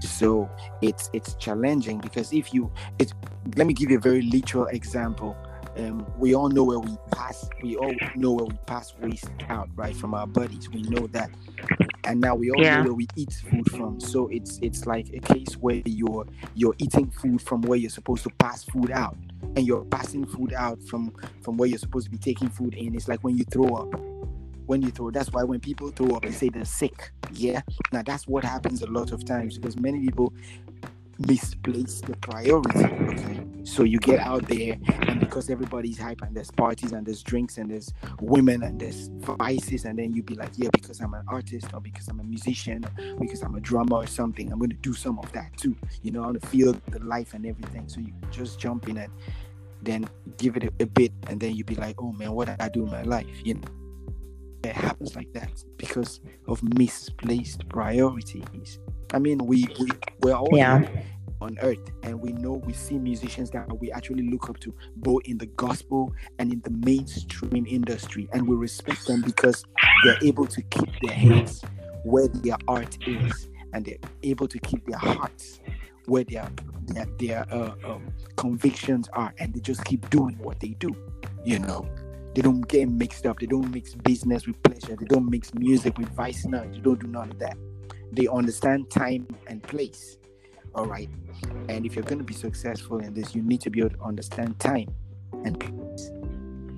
So 0.00 0.50
it's 0.82 1.08
it's 1.12 1.34
challenging 1.34 1.98
because 1.98 2.32
if 2.32 2.52
you 2.52 2.70
it's 2.98 3.14
let 3.56 3.66
me 3.66 3.72
give 3.72 3.90
you 3.90 3.96
a 3.96 4.00
very 4.00 4.22
literal 4.22 4.66
example. 4.66 5.36
Um, 5.76 6.06
we 6.18 6.34
all 6.34 6.48
know 6.48 6.64
where 6.64 6.78
we 6.78 6.96
pass. 7.12 7.48
We 7.62 7.76
all 7.76 7.92
know 8.14 8.32
where 8.32 8.46
we 8.46 8.56
pass 8.66 8.94
waste 9.00 9.28
out, 9.48 9.68
right, 9.74 9.96
from 9.96 10.14
our 10.14 10.26
bodies. 10.26 10.68
We 10.70 10.82
know 10.82 11.06
that, 11.08 11.30
and 12.04 12.20
now 12.20 12.34
we 12.34 12.50
all 12.50 12.62
Yeah. 12.62 12.78
know 12.78 12.84
where 12.84 12.94
we 12.94 13.08
eat 13.16 13.32
food 13.50 13.70
from. 13.70 14.00
So 14.00 14.28
it's 14.28 14.58
it's 14.62 14.86
like 14.86 15.08
a 15.14 15.18
case 15.20 15.54
where 15.54 15.82
you're 15.84 16.26
you're 16.54 16.74
eating 16.78 17.10
food 17.10 17.40
from 17.42 17.62
where 17.62 17.78
you're 17.78 17.90
supposed 17.90 18.22
to 18.24 18.30
pass 18.38 18.64
food 18.64 18.90
out, 18.90 19.16
and 19.56 19.66
you're 19.66 19.84
passing 19.84 20.26
food 20.26 20.52
out 20.52 20.82
from 20.84 21.12
from 21.42 21.56
where 21.56 21.68
you're 21.68 21.78
supposed 21.78 22.06
to 22.06 22.10
be 22.10 22.18
taking 22.18 22.48
food 22.48 22.74
in. 22.74 22.94
It's 22.94 23.08
like 23.08 23.20
when 23.24 23.36
you 23.36 23.44
throw 23.44 23.68
up. 23.74 24.00
When 24.66 24.80
you 24.80 24.90
throw, 24.90 25.10
that's 25.10 25.30
why 25.30 25.42
when 25.42 25.60
people 25.60 25.90
throw 25.90 26.16
up, 26.16 26.22
they 26.22 26.30
say 26.30 26.48
they're 26.48 26.64
sick. 26.64 27.12
Yeah. 27.34 27.60
Now 27.92 28.00
that's 28.02 28.26
what 28.26 28.44
happens 28.44 28.80
a 28.80 28.86
lot 28.86 29.12
of 29.12 29.22
times 29.26 29.58
because 29.58 29.76
many 29.78 30.00
people 30.00 30.32
misplace 31.18 32.00
the 32.00 32.16
priority. 32.16 32.84
Okay. 32.84 33.40
So 33.64 33.82
you 33.82 33.98
get 33.98 34.20
out 34.20 34.46
there, 34.46 34.76
and 35.08 35.20
because 35.20 35.48
everybody's 35.48 35.98
hype, 35.98 36.20
and 36.20 36.36
there's 36.36 36.50
parties, 36.50 36.92
and 36.92 37.06
there's 37.06 37.22
drinks, 37.22 37.56
and 37.56 37.70
there's 37.70 37.94
women, 38.20 38.62
and 38.62 38.78
there's 38.78 39.08
vices, 39.38 39.86
and 39.86 39.98
then 39.98 40.12
you 40.12 40.22
be 40.22 40.34
like, 40.34 40.50
yeah, 40.56 40.68
because 40.72 41.00
I'm 41.00 41.14
an 41.14 41.24
artist, 41.28 41.72
or 41.72 41.80
because 41.80 42.08
I'm 42.08 42.20
a 42.20 42.24
musician, 42.24 42.84
or 42.84 43.20
because 43.20 43.42
I'm 43.42 43.54
a 43.54 43.60
drummer 43.60 43.96
or 43.96 44.06
something, 44.06 44.52
I'm 44.52 44.58
going 44.58 44.70
to 44.70 44.76
do 44.76 44.92
some 44.92 45.18
of 45.18 45.32
that 45.32 45.56
too. 45.56 45.76
You 46.02 46.12
know, 46.12 46.20
want 46.20 46.40
to 46.40 46.46
feel 46.48 46.76
the 46.90 46.98
life 47.00 47.32
and 47.34 47.46
everything. 47.46 47.88
So 47.88 48.00
you 48.00 48.12
just 48.30 48.58
jump 48.58 48.88
in 48.88 48.98
and 48.98 49.12
then 49.82 50.08
give 50.36 50.56
it 50.56 50.64
a, 50.64 50.72
a 50.80 50.86
bit, 50.86 51.12
and 51.28 51.40
then 51.40 51.54
you 51.54 51.64
be 51.64 51.74
like, 51.76 52.02
oh 52.02 52.12
man, 52.12 52.32
what 52.32 52.48
did 52.48 52.60
I 52.60 52.68
do 52.68 52.84
in 52.84 52.90
my 52.90 53.02
life? 53.02 53.40
You 53.44 53.54
know. 53.54 53.83
It 54.64 54.74
happens 54.74 55.14
like 55.14 55.32
that 55.34 55.50
because 55.76 56.20
of 56.48 56.62
misplaced 56.78 57.68
priorities. 57.68 58.78
I 59.12 59.18
mean, 59.18 59.38
we, 59.38 59.66
we 59.78 59.88
we're 60.22 60.34
all 60.34 60.48
Yeah. 60.52 60.88
on 61.40 61.58
earth 61.60 61.90
and 62.02 62.18
we 62.20 62.32
know 62.32 62.52
we 62.64 62.72
see 62.72 62.98
musicians 62.98 63.50
that 63.50 63.68
we 63.78 63.92
actually 63.92 64.22
look 64.30 64.48
up 64.48 64.58
to 64.60 64.74
both 64.96 65.22
in 65.26 65.36
the 65.36 65.46
gospel 65.46 66.12
and 66.38 66.50
in 66.52 66.60
the 66.60 66.70
mainstream 66.70 67.66
industry 67.68 68.28
and 68.32 68.48
we 68.48 68.56
respect 68.56 69.06
them 69.06 69.20
because 69.20 69.62
they're 70.04 70.16
able 70.22 70.46
to 70.46 70.62
keep 70.62 70.88
their 71.02 71.12
heads 71.14 71.62
where 72.04 72.28
their 72.28 72.56
art 72.66 72.96
is 73.06 73.48
and 73.74 73.84
they're 73.84 73.98
able 74.22 74.48
to 74.48 74.58
keep 74.60 74.86
their 74.86 74.98
hearts 74.98 75.60
where 76.06 76.24
their 76.24 76.48
their, 76.86 77.06
their 77.18 77.46
uh, 77.52 77.74
um, 77.84 78.06
convictions 78.36 79.08
are 79.12 79.34
and 79.38 79.52
they 79.52 79.60
just 79.60 79.84
keep 79.84 80.08
doing 80.10 80.36
what 80.38 80.58
they 80.60 80.74
do 80.78 80.88
you 81.44 81.58
know 81.58 81.86
they 82.34 82.42
don't 82.42 82.66
get 82.68 82.88
mixed 82.88 83.26
up. 83.26 83.38
They 83.38 83.46
don't 83.46 83.72
mix 83.72 83.94
business 83.94 84.46
with 84.46 84.60
pleasure. 84.62 84.96
They 84.96 85.06
don't 85.06 85.30
mix 85.30 85.54
music 85.54 85.98
with 85.98 86.08
vice 86.10 86.44
no 86.46 86.60
they 86.70 86.78
don't 86.78 87.00
do 87.00 87.06
none 87.06 87.30
of 87.30 87.38
that. 87.38 87.56
They 88.12 88.26
understand 88.28 88.90
time 88.90 89.26
and 89.46 89.62
place. 89.62 90.16
All 90.74 90.86
right? 90.86 91.08
And 91.68 91.86
if 91.86 91.94
you're 91.94 92.04
going 92.04 92.18
to 92.18 92.24
be 92.24 92.34
successful 92.34 92.98
in 92.98 93.14
this 93.14 93.34
you 93.34 93.42
need 93.42 93.60
to 93.62 93.70
be 93.70 93.80
able 93.80 93.90
to 93.90 94.02
understand 94.02 94.58
time 94.58 94.92
and 95.44 95.58
place. 95.58 96.10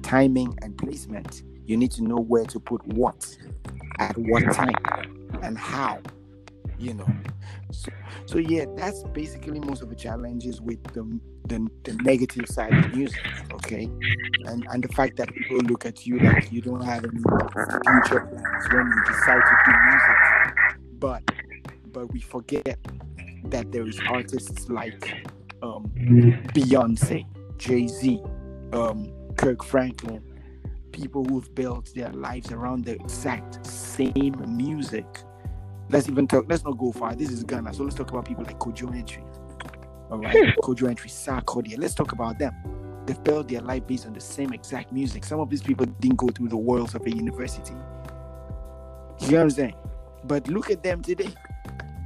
timing 0.03 0.57
and 0.63 0.77
placement. 0.79 1.43
You 1.67 1.77
need 1.77 1.91
to 1.93 2.03
know 2.03 2.17
where 2.19 2.45
to 2.45 2.61
put 2.61 2.87
what 2.89 3.37
at 3.99 4.17
what 4.17 4.53
time 4.53 4.75
and 5.43 5.59
how 5.59 6.01
you 6.79 6.95
know. 6.95 7.09
So, 7.71 7.91
so 8.27 8.39
yeah 8.39 8.65
that's 8.77 9.03
basically 9.13 9.61
most 9.61 9.83
of 9.83 9.89
the 9.89 9.97
challenges 9.97 10.61
with 10.61 10.83
the, 10.95 11.19
the 11.49 11.69
the 11.85 11.95
negative 12.03 12.47
side 12.49 12.73
of 12.73 12.95
music 12.95 13.21
okay? 13.67 13.91
And 14.45 14.67
and 14.71 14.83
the 14.83 14.89
fact 14.89 15.17
that 15.17 15.33
people 15.35 15.59
look 15.59 15.87
at 15.87 16.07
you 16.07 16.19
like 16.19 16.53
you 16.53 16.61
don't 16.61 16.83
have 16.85 17.05
any 17.05 17.21
future 17.21 18.27
plans 18.27 18.73
when 18.73 18.87
you 18.87 19.05
decide 19.07 19.43
to 19.43 19.57
do 19.65 19.73
music. 19.89 20.79
But 20.99 21.23
but 21.93 22.13
we 22.13 22.21
forget 22.21 22.79
that 23.45 23.73
there 23.73 23.87
is 23.87 24.01
artists 24.09 24.69
like 24.69 25.27
um, 25.63 25.91
Beyonce, 26.55 27.25
Jay 27.59 27.87
Z, 27.87 28.21
um, 28.73 29.13
Kirk 29.37 29.65
Franklin, 29.65 30.23
people 30.93 31.25
who've 31.25 31.53
built 31.55 31.93
their 31.95 32.11
lives 32.11 32.53
around 32.53 32.85
the 32.85 32.95
exact 32.95 33.67
same 33.67 34.43
music. 34.49 35.07
Let's 35.89 36.09
even 36.09 36.27
talk. 36.27 36.47
Let's 36.49 36.65
not 36.65 36.79
go 36.79 36.93
far. 36.93 37.15
This 37.15 37.31
is 37.31 37.45
Ghana, 37.45 37.75
so 37.75 37.85
let's 37.85 37.95
talk 37.95 38.11
about 38.11 38.25
people 38.25 38.45
like 38.45 38.59
Kojo 38.59 38.89
Antwi. 38.89 39.25
All 40.11 40.19
right, 40.19 40.55
Kojo 40.63 40.89
Antwi, 40.89 41.09
Sarkodie. 41.09 41.79
Let's 41.79 41.95
talk 41.95 42.13
about 42.13 42.39
them. 42.39 42.55
They've 43.07 43.23
built 43.23 43.49
their 43.49 43.61
life 43.61 43.87
based 43.87 44.07
on 44.07 44.13
the 44.13 44.21
same 44.21 44.53
exact 44.53 44.93
music. 44.93 45.25
Some 45.25 45.39
of 45.39 45.49
these 45.49 45.63
people 45.63 45.87
didn't 45.87 46.17
go 46.17 46.29
through 46.29 46.49
the 46.49 46.57
worlds 46.57 46.95
of 46.97 47.07
a 47.07 47.11
university. 47.11 47.75
You 49.21 49.31
know 49.31 49.37
what 49.39 49.43
I'm 49.43 49.51
saying? 49.51 49.75
But 50.25 50.49
look 50.49 50.71
at 50.71 50.83
them 50.83 51.03
today. 51.03 51.33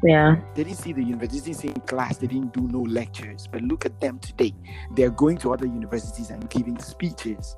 Yeah. 0.03 0.37
They 0.55 0.65
didn't 0.65 0.79
see 0.79 0.93
the 0.93 1.03
university, 1.03 1.41
they 1.41 1.47
didn't 1.47 1.77
see 1.77 1.81
class, 1.87 2.19
they 2.19 2.27
didn't 2.27 2.53
do 2.53 2.69
no 2.69 2.81
lectures. 2.81 3.49
But 3.51 3.63
look 3.63 3.87
at 3.87 3.99
them 4.01 4.19
today. 4.19 4.55
They're 4.95 5.11
going 5.11 5.39
to 5.39 5.53
other 5.53 5.67
universities 5.67 6.31
and 6.31 6.49
giving 6.51 6.79
speeches. 6.79 7.57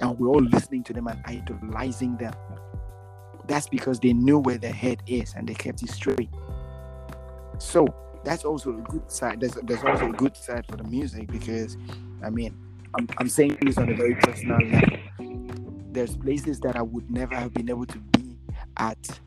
And 0.00 0.18
we're 0.18 0.28
all 0.28 0.42
listening 0.42 0.82
to 0.84 0.92
them 0.92 1.06
and 1.06 1.20
idolizing 1.24 2.16
them. 2.16 2.34
That's 3.50 3.66
because 3.66 3.98
they 3.98 4.12
knew 4.12 4.38
where 4.38 4.58
their 4.58 4.72
head 4.72 5.02
is 5.08 5.34
and 5.34 5.48
they 5.48 5.54
kept 5.54 5.82
it 5.82 5.90
straight. 5.90 6.30
So 7.58 7.84
that's 8.22 8.44
also 8.44 8.78
a 8.78 8.80
good 8.82 9.10
side. 9.10 9.40
There's, 9.40 9.54
there's 9.64 9.82
also 9.82 10.10
a 10.10 10.12
good 10.12 10.36
side 10.36 10.66
for 10.68 10.76
the 10.76 10.84
music 10.84 11.26
because, 11.26 11.76
I 12.22 12.30
mean, 12.30 12.56
I'm, 12.96 13.08
I'm 13.18 13.28
saying 13.28 13.58
this 13.62 13.76
on 13.76 13.88
a 13.88 13.94
very 13.96 14.14
personal 14.14 14.56
level. 14.68 14.98
There's 15.90 16.16
places 16.16 16.60
that 16.60 16.76
I 16.76 16.82
would 16.82 17.10
never 17.10 17.34
have 17.34 17.52
been 17.52 17.68
able 17.68 17.86
to 17.86 17.98
be 17.98 18.38
at 18.76 19.20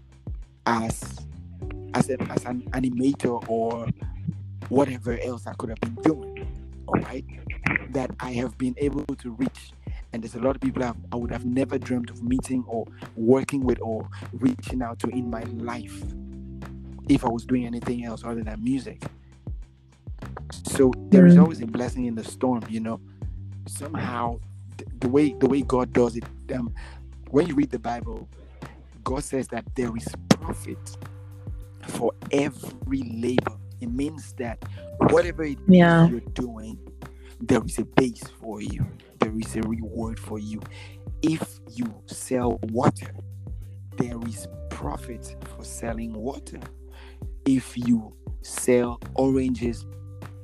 as 0.66 1.20
as, 1.94 2.10
a, 2.10 2.14
as 2.32 2.46
an 2.46 2.62
animator 2.72 3.44
or 3.50 3.90
whatever 4.70 5.20
else 5.20 5.48
I 5.48 5.54
could 5.56 5.68
have 5.68 5.82
been 5.82 5.96
doing. 5.96 6.48
All 6.88 7.02
right, 7.02 7.26
that 7.90 8.12
I 8.22 8.32
have 8.32 8.58
been 8.58 8.76
able 8.78 9.04
to 9.04 9.32
reach, 9.32 9.74
and 10.14 10.24
there's 10.24 10.36
a 10.36 10.40
lot 10.42 10.56
of 10.56 10.62
people 10.62 10.84
I've, 10.84 10.96
I 11.14 11.18
would 11.18 11.32
have 11.32 11.46
never 11.46 11.80
dreamt 11.80 12.12
of 12.12 12.24
meeting 12.24 12.66
or 12.68 12.86
working 13.18 13.64
with 13.64 13.80
or 13.82 14.10
reaching 14.34 14.84
out 14.84 15.00
to 15.02 15.10
in 15.10 15.30
my 15.30 15.44
life 15.44 16.04
if 17.10 17.26
I 17.26 17.30
was 17.30 17.46
doing 17.46 17.66
anything 17.68 18.06
else 18.06 18.24
other 18.26 18.44
than 18.44 18.64
music. 18.64 19.04
So 20.52 20.92
there 21.10 21.26
is 21.28 21.36
Mm. 21.36 21.42
always 21.42 21.62
a 21.62 21.68
blessing 21.68 22.06
in 22.06 22.16
the 22.16 22.24
storm, 22.24 22.64
you 22.70 22.80
know. 22.82 23.02
Somehow, 23.68 24.40
th- 24.78 24.90
the 25.00 25.10
way 25.10 25.34
the 25.40 25.48
way 25.48 25.62
God 25.64 25.94
does 25.94 26.18
it, 26.18 26.26
um, 26.56 26.74
when 27.32 27.48
you 27.48 27.56
read 27.56 27.72
the 27.72 27.80
Bible, 27.80 28.30
God 29.04 29.24
says 29.24 29.48
that 29.50 29.66
there 29.76 29.96
is 29.98 30.08
profit 30.30 30.98
for 31.88 32.14
every 32.32 33.04
labor. 33.04 33.58
It 33.82 33.88
means 33.92 34.34
that 34.34 34.64
whatever 35.12 35.44
it 35.44 35.60
is 35.68 35.68
Yeah. 35.68 36.08
you're 36.08 36.22
doing, 36.36 36.80
there 37.42 37.64
is 37.66 37.80
a 37.80 37.86
base 37.86 38.24
for 38.42 38.62
you. 38.62 38.86
There 39.24 39.34
is 39.40 39.56
a 39.56 39.62
reward 39.62 40.20
for 40.20 40.38
you. 40.38 40.60
If 41.22 41.60
you 41.72 41.94
sell 42.08 42.60
water, 42.64 43.16
there 43.98 44.18
is 44.28 44.48
profit 44.70 45.36
for 45.56 45.64
selling 45.64 46.14
water. 46.14 46.60
If 47.46 47.78
you 47.78 48.14
sell 48.42 49.00
oranges 49.16 49.86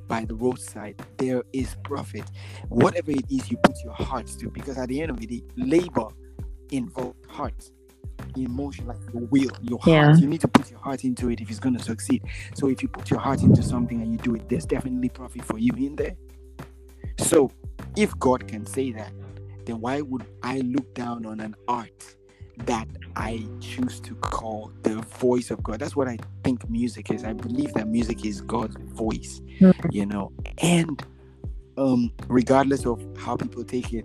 by 0.06 0.24
the 0.24 0.34
roadside, 0.34 1.02
there 1.18 1.42
is 1.52 1.76
profit. 1.84 2.24
Whatever 2.70 3.10
it 3.10 3.30
is 3.30 3.50
you 3.50 3.58
put 3.58 3.76
your 3.84 3.92
heart 3.92 4.28
to, 4.38 4.48
because 4.48 4.78
at 4.78 4.88
the 4.88 5.02
end 5.02 5.10
of 5.10 5.20
the 5.20 5.26
day, 5.26 5.42
labor 5.56 6.08
involves 6.70 7.18
heart 7.28 7.70
emotion, 8.36 8.86
like 8.86 8.98
your 9.12 9.24
will, 9.24 9.50
your 9.60 9.78
heart. 9.80 9.86
Yeah. 9.88 10.16
You 10.16 10.26
need 10.26 10.40
to 10.40 10.48
put 10.48 10.70
your 10.70 10.80
heart 10.80 11.04
into 11.04 11.28
it 11.30 11.40
if 11.40 11.50
it's 11.50 11.60
going 11.60 11.76
to 11.76 11.82
succeed. 11.82 12.22
So 12.54 12.68
if 12.68 12.82
you 12.82 12.88
put 12.88 13.10
your 13.10 13.20
heart 13.20 13.42
into 13.42 13.62
something 13.62 14.00
and 14.00 14.12
you 14.12 14.18
do 14.18 14.36
it, 14.36 14.48
there's 14.48 14.64
definitely 14.64 15.10
profit 15.10 15.44
for 15.44 15.58
you 15.58 15.72
in 15.76 15.96
there. 15.96 16.16
So 17.18 17.50
if 17.96 18.16
God 18.18 18.46
can 18.48 18.66
say 18.66 18.92
that, 18.92 19.12
then 19.66 19.80
why 19.80 20.00
would 20.00 20.24
I 20.42 20.58
look 20.60 20.92
down 20.94 21.26
on 21.26 21.40
an 21.40 21.54
art 21.68 22.16
that 22.66 22.88
I 23.16 23.46
choose 23.60 24.00
to 24.00 24.14
call 24.16 24.72
the 24.82 24.96
voice 25.18 25.50
of 25.50 25.62
God? 25.62 25.80
That's 25.80 25.96
what 25.96 26.08
I 26.08 26.18
think 26.44 26.68
music 26.68 27.10
is. 27.10 27.24
I 27.24 27.32
believe 27.32 27.72
that 27.74 27.88
music 27.88 28.24
is 28.24 28.40
God's 28.40 28.76
voice, 28.94 29.40
Mhm. 29.60 29.92
you 29.92 30.06
know, 30.06 30.32
and 30.58 31.02
um, 31.76 32.12
regardless 32.28 32.84
of 32.84 33.00
how 33.16 33.36
people 33.36 33.64
take 33.64 33.92
it, 33.94 34.04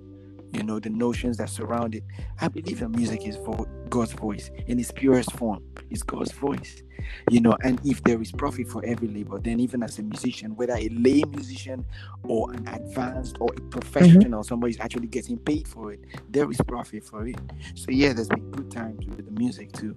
you 0.54 0.64
know, 0.64 0.80
the 0.80 0.90
notions 0.90 1.38
that 1.38 1.50
surround 1.50 1.94
it, 1.96 2.04
I 2.40 2.48
believe 2.48 2.80
that 2.80 2.90
music 2.90 3.26
is 3.28 3.36
vo- 3.38 3.68
God's 3.96 4.12
voice 4.12 4.52
in 4.68 4.78
its 4.78 4.92
purest 4.92 5.32
form. 5.34 5.64
It's 5.90 6.04
God's 6.04 6.34
voice, 6.34 6.84
you 7.32 7.40
know. 7.40 7.56
And 7.64 7.80
if 7.86 8.04
there 8.04 8.22
is 8.22 8.30
profit 8.32 8.68
for 8.68 8.84
every 8.86 9.08
labor, 9.08 9.40
then 9.40 9.62
even 9.62 9.82
as 9.84 9.98
a 10.00 10.04
musician, 10.04 10.54
whether 10.58 10.74
a 10.74 10.90
lay 10.90 11.24
musician 11.30 11.86
or 12.24 12.52
an 12.52 12.68
advanced 12.68 13.38
or 13.40 13.50
a 13.56 13.62
professional, 13.62 14.44
somebody's 14.44 14.80
actually 14.82 15.08
getting 15.08 15.38
paid 15.38 15.66
for 15.66 15.94
it, 15.94 16.02
there 16.30 16.50
is 16.52 16.60
profit 16.68 17.06
for 17.06 17.26
it. 17.26 17.38
So 17.76 17.86
yeah, 17.90 18.12
there's 18.12 18.28
been 18.28 18.52
good 18.52 18.70
times 18.70 19.06
with 19.06 19.26
the 19.26 19.32
music 19.40 19.72
too, 19.72 19.96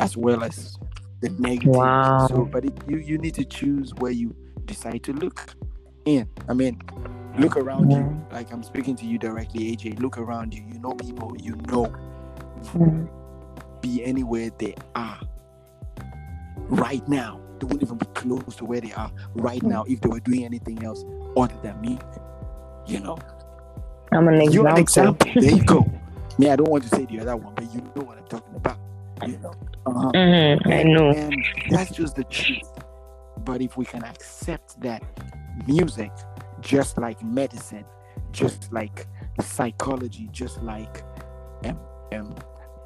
as 0.00 0.16
well 0.16 0.42
as 0.42 0.76
the 1.20 1.28
negative. 1.38 1.76
Wow. 1.76 2.26
So, 2.26 2.44
but 2.44 2.64
it, 2.64 2.72
you 2.88 2.96
you 2.98 3.18
need 3.18 3.34
to 3.34 3.44
choose 3.44 3.94
where 3.98 4.12
you 4.12 4.34
decide 4.64 5.04
to 5.04 5.12
look 5.12 5.54
in. 6.06 6.28
I 6.48 6.54
mean, 6.54 6.80
look 7.38 7.56
around 7.56 7.90
Yeah. 7.92 7.98
you. 7.98 8.26
Like 8.32 8.50
I'm 8.52 8.64
speaking 8.64 8.96
to 8.96 9.06
you 9.06 9.16
directly, 9.18 9.76
AJ. 9.76 10.00
Look 10.00 10.18
around 10.18 10.54
you. 10.54 10.64
You 10.72 10.80
know 10.80 10.94
people. 10.94 11.36
You 11.40 11.54
know 11.70 11.86
Mm. 12.74 13.08
Be 13.80 14.04
anywhere 14.04 14.50
they 14.58 14.74
are 14.94 15.18
right 16.68 17.06
now. 17.08 17.40
They 17.58 17.66
wouldn't 17.66 17.82
even 17.82 17.98
be 17.98 18.06
close 18.06 18.56
to 18.56 18.64
where 18.64 18.80
they 18.80 18.92
are 18.92 19.10
right 19.34 19.62
now 19.62 19.84
if 19.88 20.00
they 20.00 20.08
were 20.08 20.20
doing 20.20 20.44
anything 20.44 20.84
else 20.84 21.04
other 21.36 21.56
than 21.62 21.80
music. 21.80 22.04
You 22.86 23.00
know? 23.00 23.18
I'm 24.12 24.28
an 24.28 24.34
example. 24.34 24.54
You're 24.54 24.68
an 24.68 24.78
example. 24.78 25.30
There 25.34 25.50
you 25.50 25.64
go. 25.66 25.86
Me, 26.38 26.50
I 26.50 26.56
don't 26.56 26.68
want 26.70 26.84
to 26.84 26.88
say 26.90 27.04
the 27.04 27.20
other 27.20 27.36
one, 27.36 27.54
but 27.54 27.72
you 27.74 27.80
know 27.80 28.02
what 28.04 28.16
I'm 28.18 28.26
talking 28.26 28.54
about. 28.54 28.78
You 29.26 29.38
know. 29.38 29.52
Uh-huh. 29.86 30.12
Mhm, 30.12 30.72
I 30.72 30.82
know. 30.84 31.10
And 31.10 31.34
that's 31.70 31.90
just 31.90 32.14
the 32.14 32.24
truth. 32.24 32.70
But 33.44 33.60
if 33.60 33.76
we 33.76 33.84
can 33.84 34.04
accept 34.04 34.80
that 34.82 35.02
music, 35.66 36.12
just 36.60 36.98
like 36.98 37.22
medicine, 37.24 37.84
just 38.30 38.72
like 38.72 39.06
psychology, 39.40 40.28
just 40.32 40.62
like 40.62 41.02
um, 41.64 41.78
um, 42.12 42.34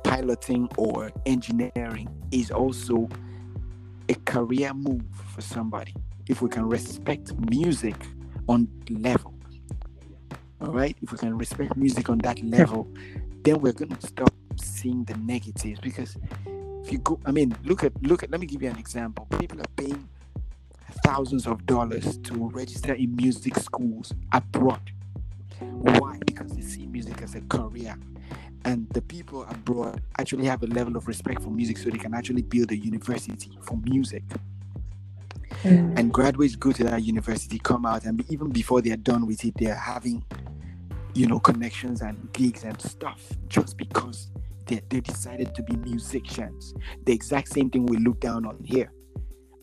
piloting 0.05 0.69
or 0.77 1.11
engineering, 1.27 2.09
is 2.31 2.51
also 2.51 3.09
a 4.09 4.15
career 4.15 4.75
move 4.75 5.05
for 5.35 5.41
somebody. 5.41 5.95
If 6.29 6.43
we 6.43 6.49
can 6.49 6.69
respect 6.69 7.33
music 7.51 7.97
on 8.49 8.69
level, 8.91 9.35
all 10.61 10.73
right, 10.73 10.97
if 11.03 11.13
we 11.13 11.19
can 11.19 11.37
respect 11.37 11.77
music 11.77 12.09
on 12.09 12.19
that 12.19 12.43
level, 12.43 12.89
then 13.43 13.61
we're 13.61 13.73
going 13.73 13.95
to 13.95 14.07
stop 14.07 14.33
seeing 14.57 15.05
the 15.05 15.15
negatives 15.15 15.81
because 15.81 16.17
if 16.85 16.93
you 16.93 16.99
go 16.99 17.19
i 17.25 17.31
mean 17.31 17.57
look 17.65 17.85
at 17.85 17.93
look 18.03 18.23
at 18.23 18.31
let 18.31 18.41
me 18.41 18.47
give 18.47 18.63
you 18.63 18.71
an 18.71 18.79
example. 18.79 19.27
People 19.39 19.61
are 19.61 19.73
paying 19.77 20.09
thousands 21.05 21.47
of 21.47 21.65
dollars 21.67 22.19
to 22.19 22.51
register 22.51 22.95
in 22.95 23.15
music 23.17 23.57
schools 23.57 24.13
abroad. 24.33 24.81
Why? 25.59 26.19
Because 26.27 26.53
they 26.53 26.63
see 26.63 26.87
music 26.87 27.23
as 27.23 27.35
a 27.35 27.41
career 27.43 27.97
and 28.65 28.89
the 28.91 29.03
people 29.03 29.45
abroad 29.45 30.03
actually 30.19 30.47
have 30.47 30.63
a 30.63 30.67
level 30.67 30.97
of 30.97 31.09
respect 31.09 31.43
for 31.43 31.51
music 31.51 31.79
so 31.79 31.91
they 31.91 31.99
can 31.99 32.15
actually 32.15 32.43
build 32.43 32.71
a 32.71 32.77
university 32.77 33.59
for 33.63 33.77
music. 33.85 34.23
Mm. 35.65 35.99
and 35.99 36.13
graduates 36.13 36.57
go 36.57 36.73
to 36.73 36.83
that 36.83 37.05
university 37.05 37.59
come 37.59 37.85
out 37.85 38.05
and 38.05 38.25
even 38.31 38.49
before 38.49 38.81
they're 38.81 38.97
done 38.97 39.27
with 39.27 39.45
it 39.45 39.53
they're 39.59 39.75
having 39.75 40.25
you 41.15 41.27
know 41.27 41.39
connections 41.39 42.01
and 42.01 42.33
gigs 42.33 42.65
and 42.65 42.81
stuff 42.81 43.21
just 43.49 43.77
because 43.77 44.31
they, 44.67 44.81
they 44.89 45.01
decided 45.01 45.55
to 45.55 45.63
be 45.63 45.77
musicians. 45.77 46.75
The 47.05 47.13
exact 47.13 47.49
same 47.49 47.71
thing 47.71 47.87
we 47.87 47.99
look 47.99 48.21
down 48.21 48.47
on 48.47 48.59
here 48.65 48.93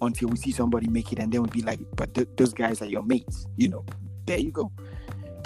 until 0.02 0.30
we 0.30 0.38
see 0.38 0.52
somebody 0.52 0.88
make 0.88 1.12
it 1.12 1.20
and 1.20 1.32
then 1.32 1.42
we'll 1.42 1.52
be 1.52 1.62
like 1.62 1.80
but 1.96 2.14
th- 2.14 2.30
those 2.38 2.54
guys 2.54 2.82
are 2.82 2.86
your 2.86 3.04
mates 3.04 3.48
you 3.58 3.70
know? 3.70 3.86
There 4.26 4.40
you 4.40 4.52
go. 4.52 4.72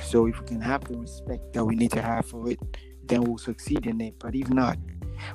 So 0.04 0.28
if 0.28 0.40
we 0.40 0.48
can 0.48 0.62
have 0.62 0.84
the 0.84 0.98
respect 0.98 1.54
that 1.54 1.64
we 1.64 1.76
need 1.76 1.92
to 1.92 2.02
have 2.02 2.26
for 2.26 2.50
it 2.50 2.60
then 3.08 3.24
we'll 3.24 3.38
succeed 3.38 3.86
in 3.86 4.00
it 4.02 4.14
but 4.20 4.36
if 4.36 4.50
not 4.50 4.78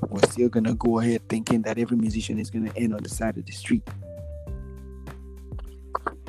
we're 0.08 0.22
still 0.22 0.48
gonna 0.48 0.74
go 0.74 0.98
ahead 1.00 1.20
thinking 1.28 1.62
that 1.62 1.78
every 1.78 1.96
musician 1.96 2.38
is 2.38 2.50
gonna 2.50 2.70
end 2.76 2.92
on 2.94 3.02
the 3.02 3.08
side 3.08 3.36
of 3.36 3.44
the 3.46 3.52
street 3.52 3.82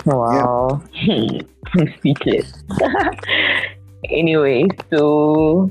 Wow. 0.06 0.82
I'm 1.10 1.94
speechless. 1.98 2.64
anyway, 4.10 4.68
so 4.90 5.70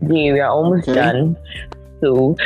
yeah, 0.00 0.32
we 0.32 0.40
are 0.40 0.48
almost 0.50 0.88
Okay. 0.88 0.94
done. 0.94 1.36
So 2.00 2.36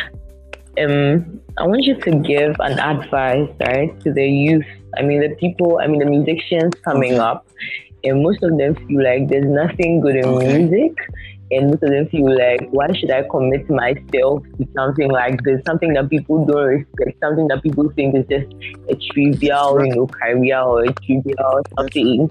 um 0.79 1.41
I 1.59 1.67
want 1.67 1.85
you 1.85 1.95
to 2.03 2.11
give 2.21 2.57
an 2.61 2.79
advice, 2.81 3.49
right, 3.61 3.99
to 4.03 4.13
the 4.13 4.27
youth. 4.27 4.67
I 4.99 5.03
mean 5.03 5.21
the 5.21 5.35
people 5.37 5.79
I 5.83 5.87
mean 5.87 6.01
the 6.01 6.07
musicians 6.07 6.75
coming 6.85 7.15
Okay. 7.15 7.19
up 7.19 7.47
and 8.03 8.23
most 8.23 8.43
of 8.43 8.57
them 8.59 8.75
feel 8.89 9.05
like 9.05 9.29
there's 9.29 9.47
nothing 9.47 10.01
good 10.01 10.17
in 10.17 10.25
Okay. 10.25 10.59
music. 10.59 10.97
And 11.53 11.67
most 11.71 11.83
of 11.83 11.91
them 11.91 12.07
feel 12.09 12.31
like, 12.37 12.69
why 12.71 12.87
should 12.95 13.11
I 13.11 13.23
commit 13.31 13.69
myself 13.69 14.45
to 14.59 14.69
something 14.77 15.11
like 15.11 15.43
this? 15.43 15.61
Something 15.67 15.95
that 15.95 16.09
people 16.09 16.45
don't 16.45 16.65
respect, 16.65 17.19
something 17.23 17.49
that 17.49 17.63
people 17.63 17.91
think 17.97 18.15
is 18.15 18.25
just 18.31 18.47
a 18.89 18.95
trivial, 19.13 19.85
you 19.85 19.95
know, 19.95 20.07
career 20.07 20.61
or 20.61 20.85
a 20.85 20.93
trivial 21.05 21.61
something. 21.77 22.31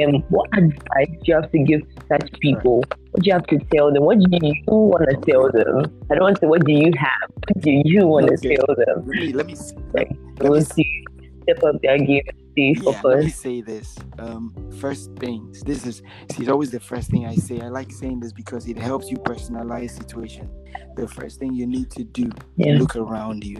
And 0.00 0.22
what 0.28 0.48
advice 0.56 1.08
do 1.08 1.18
you 1.24 1.34
have 1.34 1.50
to 1.52 1.58
give 1.58 1.80
to 1.82 2.02
such 2.08 2.30
people? 2.40 2.82
What 3.12 3.22
do 3.22 3.28
you 3.28 3.32
have 3.34 3.46
to 3.46 3.58
tell 3.72 3.92
them? 3.92 4.04
What 4.04 4.18
do 4.18 4.26
you 4.30 4.54
want 4.66 5.08
to 5.08 5.30
tell 5.30 5.50
them? 5.52 5.84
I 6.10 6.14
don't 6.14 6.22
want 6.24 6.36
to 6.36 6.40
say 6.40 6.46
what 6.46 6.64
do 6.64 6.72
you 6.72 6.92
have? 6.96 7.30
What 7.30 7.62
do 7.62 7.70
you 7.84 8.06
want 8.06 8.30
Okay. 8.30 8.48
to 8.48 8.56
tell 8.56 8.74
them? 8.76 9.06
let 9.06 9.16
me 9.16 9.32
let 9.32 9.46
me 9.46 9.54
Like, 9.94 10.08
let 10.10 10.10
me 10.10 10.48
We'll 10.48 10.60
see. 10.62 11.04
Step 11.44 11.62
up 11.64 11.80
their 11.82 11.98
game 11.98 12.22
stay 12.58 12.74
yeah, 12.82 13.00
let 13.04 13.24
me 13.24 13.30
say 13.30 13.60
this. 13.60 13.96
Um, 14.18 14.54
first 14.80 15.10
things. 15.16 15.60
This 15.62 15.86
is 15.86 16.02
see, 16.32 16.42
it's 16.42 16.48
always 16.48 16.70
the 16.70 16.80
first 16.80 17.10
thing 17.10 17.26
I 17.26 17.36
say. 17.36 17.60
I 17.60 17.68
like 17.68 17.92
saying 17.92 18.20
this 18.20 18.32
because 18.32 18.66
it 18.66 18.76
helps 18.78 19.10
you 19.10 19.16
personalize 19.18 19.90
situation. 19.90 20.48
The 20.96 21.06
first 21.08 21.38
thing 21.38 21.54
you 21.54 21.66
need 21.66 21.90
to 21.92 22.04
do, 22.04 22.30
Yeah. 22.56 22.78
look 22.78 22.96
around 22.96 23.44
you. 23.44 23.58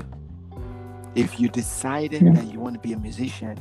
If 1.14 1.40
you 1.40 1.48
decided 1.48 2.22
Yeah. 2.22 2.32
that 2.32 2.52
you 2.52 2.60
want 2.60 2.74
to 2.74 2.80
be 2.80 2.92
a 2.92 2.98
musician, 2.98 3.56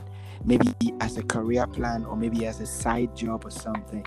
maybe 0.46 0.70
as 1.02 1.18
a 1.18 1.24
career 1.24 1.66
plan 1.68 2.06
or 2.06 2.16
maybe 2.16 2.46
as 2.46 2.60
a 2.62 2.66
side 2.66 3.16
job 3.16 3.46
or 3.46 3.52
something, 3.52 4.06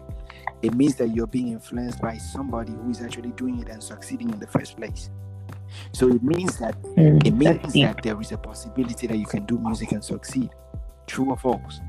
it 0.63 0.75
means 0.75 0.95
that 0.97 1.09
you're 1.09 1.27
being 1.27 1.49
influenced 1.49 2.01
by 2.01 2.17
somebody 2.19 2.73
who 2.73 2.91
is 2.91 3.01
actually 3.03 3.33
doing 3.33 3.59
it 3.61 3.69
and 3.69 3.83
succeeding 3.83 4.31
in 4.31 4.39
the 4.39 4.47
first 4.47 4.77
place. 4.77 5.11
So 5.93 6.09
it 6.09 6.23
means 6.23 6.59
that 6.59 6.81
Mm, 6.83 7.25
it 7.27 7.33
means 7.33 7.73
that 7.75 8.03
there 8.03 8.21
is 8.21 8.33
a 8.33 8.39
possibility 8.39 9.07
that 9.07 9.17
you 9.17 9.27
can 9.27 9.47
do 9.47 9.59
music 9.59 9.93
and 9.93 10.05
succeed. 10.05 10.51
True 11.11 11.31
or 11.31 11.37
false? 11.37 11.81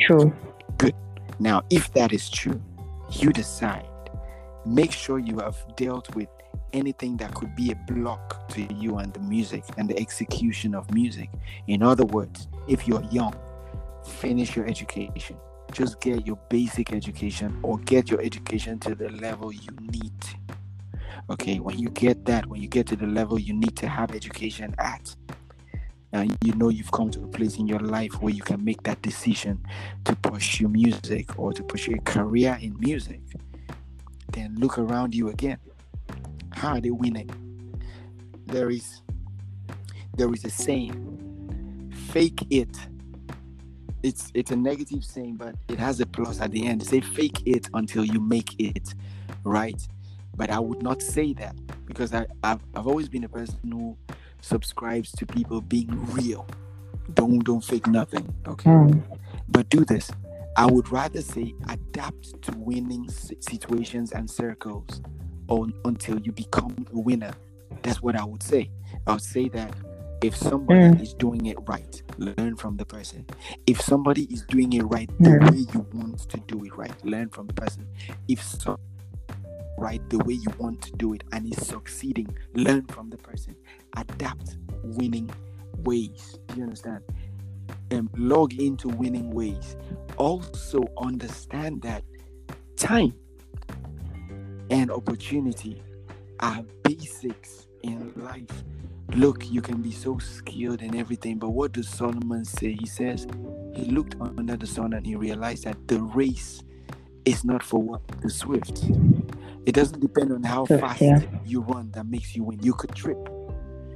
True. 0.00 0.34
Good. 0.78 0.96
Now, 1.38 1.62
if 1.70 1.92
that 1.92 2.12
is 2.12 2.28
true, 2.28 2.60
you 3.12 3.32
decide. 3.32 3.86
Make 4.66 4.90
sure 4.90 5.20
you 5.20 5.38
have 5.38 5.56
dealt 5.76 6.12
with 6.16 6.28
anything 6.72 7.16
that 7.18 7.32
could 7.36 7.54
be 7.54 7.70
a 7.70 7.76
block 7.92 8.48
to 8.48 8.62
you 8.74 8.98
and 8.98 9.14
the 9.14 9.20
music 9.20 9.62
and 9.78 9.88
the 9.88 9.96
execution 9.96 10.74
of 10.74 10.92
music. 10.92 11.30
In 11.68 11.84
other 11.84 12.04
words, 12.04 12.48
if 12.66 12.88
you're 12.88 13.04
young, 13.12 13.36
finish 14.04 14.56
your 14.56 14.66
education. 14.66 15.36
Just 15.70 16.00
get 16.00 16.26
your 16.26 16.38
basic 16.48 16.92
education 16.92 17.56
or 17.62 17.78
get 17.78 18.10
your 18.10 18.20
education 18.22 18.80
to 18.80 18.96
the 18.96 19.08
level 19.10 19.52
you 19.52 19.70
need. 19.80 20.20
Okay, 21.30 21.60
when 21.60 21.78
you 21.78 21.90
get 21.90 22.24
that, 22.24 22.44
when 22.46 22.60
you 22.60 22.66
get 22.66 22.88
to 22.88 22.96
the 22.96 23.06
level 23.06 23.38
you 23.38 23.54
need 23.54 23.76
to 23.76 23.86
have 23.86 24.16
education 24.16 24.74
at, 24.78 25.14
and 26.12 26.36
you 26.44 26.52
know 26.54 26.68
you've 26.68 26.90
come 26.90 27.10
to 27.10 27.22
a 27.22 27.28
place 27.28 27.58
in 27.58 27.66
your 27.66 27.78
life 27.80 28.20
where 28.20 28.32
you 28.32 28.42
can 28.42 28.64
make 28.64 28.82
that 28.82 29.00
decision 29.02 29.64
to 30.04 30.16
pursue 30.16 30.68
music 30.68 31.38
or 31.38 31.52
to 31.52 31.62
pursue 31.62 31.94
a 31.94 32.00
career 32.00 32.58
in 32.60 32.78
music, 32.80 33.20
then 34.32 34.54
look 34.58 34.78
around 34.78 35.14
you 35.14 35.28
again. 35.28 35.58
How 36.52 36.74
are 36.74 36.80
they 36.80 36.90
winning? 36.90 37.30
There 38.46 38.70
is 38.70 39.02
there 40.16 40.32
is 40.34 40.44
a 40.44 40.50
saying, 40.50 41.92
fake 42.10 42.44
it. 42.50 42.76
It's 44.02 44.30
it's 44.34 44.50
a 44.50 44.56
negative 44.56 45.04
saying, 45.04 45.36
but 45.36 45.54
it 45.68 45.78
has 45.78 46.00
a 46.00 46.06
plus 46.06 46.40
at 46.40 46.50
the 46.50 46.66
end. 46.66 46.82
Say 46.82 47.00
fake 47.00 47.42
it 47.46 47.68
until 47.74 48.04
you 48.04 48.20
make 48.20 48.54
it, 48.58 48.94
right? 49.44 49.80
But 50.36 50.50
I 50.50 50.58
would 50.58 50.82
not 50.82 51.02
say 51.02 51.34
that 51.34 51.54
because 51.86 52.14
I, 52.14 52.26
I've, 52.42 52.60
I've 52.74 52.86
always 52.86 53.08
been 53.08 53.24
a 53.24 53.28
person 53.28 53.58
who 53.70 53.96
subscribes 54.42 55.12
to 55.12 55.26
people 55.26 55.60
being 55.60 55.88
real. 56.12 56.46
Don't 57.14 57.40
don't 57.44 57.62
fake 57.64 57.86
nothing. 57.86 58.32
Okay. 58.46 58.70
Mm. 58.70 59.02
But 59.48 59.68
do 59.68 59.84
this. 59.84 60.10
I 60.56 60.66
would 60.66 60.90
rather 60.92 61.22
say 61.22 61.54
adapt 61.68 62.42
to 62.42 62.52
winning 62.58 63.08
situations 63.40 64.12
and 64.12 64.28
circles 64.28 65.00
on, 65.48 65.72
until 65.84 66.18
you 66.20 66.32
become 66.32 66.74
a 66.92 66.98
winner. 66.98 67.32
That's 67.82 68.02
what 68.02 68.16
I 68.16 68.24
would 68.24 68.42
say. 68.42 68.70
I 69.06 69.12
would 69.12 69.22
say 69.22 69.48
that 69.50 69.74
if 70.22 70.36
somebody 70.36 70.80
Mm. 70.80 71.00
is 71.00 71.14
doing 71.14 71.46
it 71.46 71.56
right, 71.66 72.02
learn 72.18 72.56
from 72.56 72.76
the 72.76 72.84
person. 72.84 73.24
If 73.66 73.80
somebody 73.80 74.24
is 74.24 74.42
doing 74.42 74.72
it 74.74 74.82
right 74.82 75.08
the 75.18 75.30
Mm. 75.30 75.50
way 75.50 75.58
you 75.72 75.86
want 75.94 76.18
to 76.28 76.36
do 76.46 76.62
it 76.64 76.76
right, 76.76 77.04
learn 77.04 77.28
from 77.30 77.46
the 77.46 77.54
person. 77.54 77.86
If 78.28 78.42
so 78.44 78.76
right 79.80 80.00
the 80.10 80.18
way 80.18 80.34
you 80.34 80.50
want 80.58 80.82
to 80.82 80.92
do 80.92 81.14
it 81.14 81.24
and 81.32 81.50
is 81.52 81.66
succeeding, 81.66 82.36
learn 82.54 82.86
from 82.86 83.10
the 83.10 83.16
person. 83.18 83.56
Adapt 83.96 84.58
winning 84.82 85.30
ways. 85.82 86.38
Do 86.48 86.56
you 86.58 86.62
understand? 86.64 87.02
um, 87.92 88.10
log 88.16 88.54
into 88.54 88.88
winning 88.88 89.30
ways. 89.30 89.76
Also 90.16 90.84
understand 90.98 91.82
that 91.82 92.04
time 92.76 93.14
and 94.70 94.90
opportunity 94.90 95.82
are 96.40 96.62
basics 96.82 97.66
in 97.82 98.12
life. 98.16 98.64
Look, 99.14 99.50
you 99.50 99.60
can 99.60 99.82
be 99.82 99.90
so 99.90 100.18
skilled 100.18 100.82
in 100.82 100.94
everything, 100.94 101.38
but 101.38 101.50
what 101.50 101.72
does 101.72 101.88
Solomon 101.88 102.44
say? 102.44 102.76
He 102.78 102.86
says 102.86 103.26
he 103.74 103.86
looked 103.86 104.14
under 104.20 104.56
the 104.56 104.66
sun 104.66 104.92
and 104.92 105.04
he 105.04 105.16
realized 105.16 105.64
that 105.64 105.88
the 105.88 106.00
race 106.00 106.62
is 107.24 107.44
not 107.44 107.62
for 107.62 107.82
what 107.82 108.06
the 108.22 108.30
swift. 108.30 108.84
It 109.66 109.74
doesn't 109.74 110.00
depend 110.00 110.32
on 110.32 110.42
how 110.42 110.64
fast 110.64 111.00
yeah. 111.02 111.20
you 111.44 111.60
run 111.60 111.90
that 111.92 112.06
makes 112.06 112.34
you 112.34 112.44
win. 112.44 112.60
You 112.62 112.72
could 112.72 112.94
trip. 112.94 113.18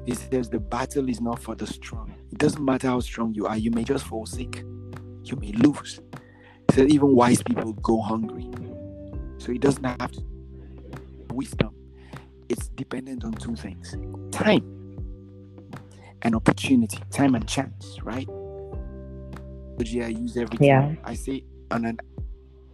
He 0.06 0.14
says 0.14 0.50
the 0.50 0.60
battle 0.60 1.08
is 1.08 1.20
not 1.20 1.40
for 1.40 1.54
the 1.54 1.66
strong. 1.66 2.14
It 2.30 2.38
doesn't 2.38 2.62
matter 2.62 2.88
how 2.88 3.00
strong 3.00 3.34
you 3.34 3.46
are, 3.46 3.56
you 3.56 3.70
may 3.70 3.84
just 3.84 4.04
fall 4.04 4.26
sick. 4.26 4.62
You 5.24 5.36
may 5.36 5.52
lose. 5.52 6.00
He 6.68 6.74
said 6.74 6.90
even 6.90 7.14
wise 7.14 7.42
people 7.42 7.72
go 7.74 8.00
hungry. 8.00 8.50
So 9.38 9.52
it 9.52 9.60
doesn't 9.60 9.84
have 9.84 10.12
to 10.12 10.22
wisdom. 11.32 11.74
It's 12.48 12.68
dependent 12.68 13.24
on 13.24 13.32
two 13.32 13.56
things. 13.56 13.96
Time 14.30 14.62
and 16.22 16.34
opportunity. 16.34 16.98
Time 17.10 17.34
and 17.34 17.48
chance, 17.48 17.98
right? 18.02 18.28
I 19.80 20.08
use 20.08 20.36
everything. 20.36 20.68
Yeah. 20.68 20.94
I 21.04 21.14
say 21.14 21.44
on 21.70 21.84
an 21.84 21.98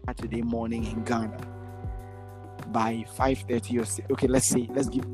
Saturday 0.06 0.42
morning 0.42 0.84
in 0.84 1.02
Ghana 1.02 1.59
by 2.72 3.04
5:30 3.16 3.80
or 3.80 3.84
6, 3.84 4.08
okay, 4.12 4.26
let's 4.26 4.46
say 4.46 4.68
let's 4.72 4.88
give 4.88 5.04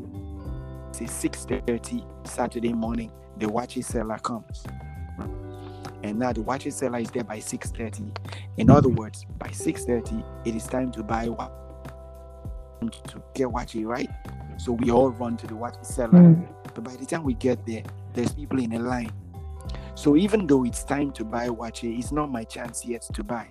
say 0.93 1.07
6:30 1.07 2.05
Saturday 2.27 2.73
morning, 2.73 3.11
the 3.39 3.47
waakye 3.47 3.85
seller 3.85 4.19
comes. 4.19 4.65
And 6.03 6.19
now 6.19 6.33
the 6.33 6.41
waakye 6.41 6.73
seller 6.73 6.99
is 6.99 7.11
there 7.11 7.25
by 7.25 7.39
6:30. 7.39 8.13
In 8.57 8.71
other 8.71 8.89
words, 8.89 9.27
by 9.39 9.49
6:30, 9.49 10.25
it 10.45 10.55
is 10.55 10.67
time 10.67 10.91
to 10.93 11.03
buy 11.03 11.29
what 11.29 11.53
to 12.81 13.23
get 13.35 13.49
waakye, 13.49 13.87
right? 13.87 14.11
So 14.59 14.73
we 14.73 14.91
all 14.91 15.11
run 15.11 15.37
to 15.39 15.47
the 15.47 15.55
waakye 15.55 15.85
seller. 15.85 16.21
Mm. 16.21 16.47
But 16.75 16.85
by 16.85 16.97
the 16.97 17.07
time 17.07 17.25
we 17.25 17.35
get 17.35 17.65
there, 17.67 17.83
there's 18.13 18.33
people 18.33 18.59
in 18.59 18.73
a 18.73 18.79
line. 18.79 19.13
So 19.95 20.17
even 20.17 20.47
though 20.47 20.65
it's 20.65 20.85
time 20.85 21.11
to 21.13 21.25
buy 21.25 21.49
waakye, 21.49 21.99
it's 21.99 22.13
not 22.13 22.31
my 22.31 22.45
chance 22.45 22.85
yet 22.85 23.03
to 23.15 23.25
buy 23.25 23.49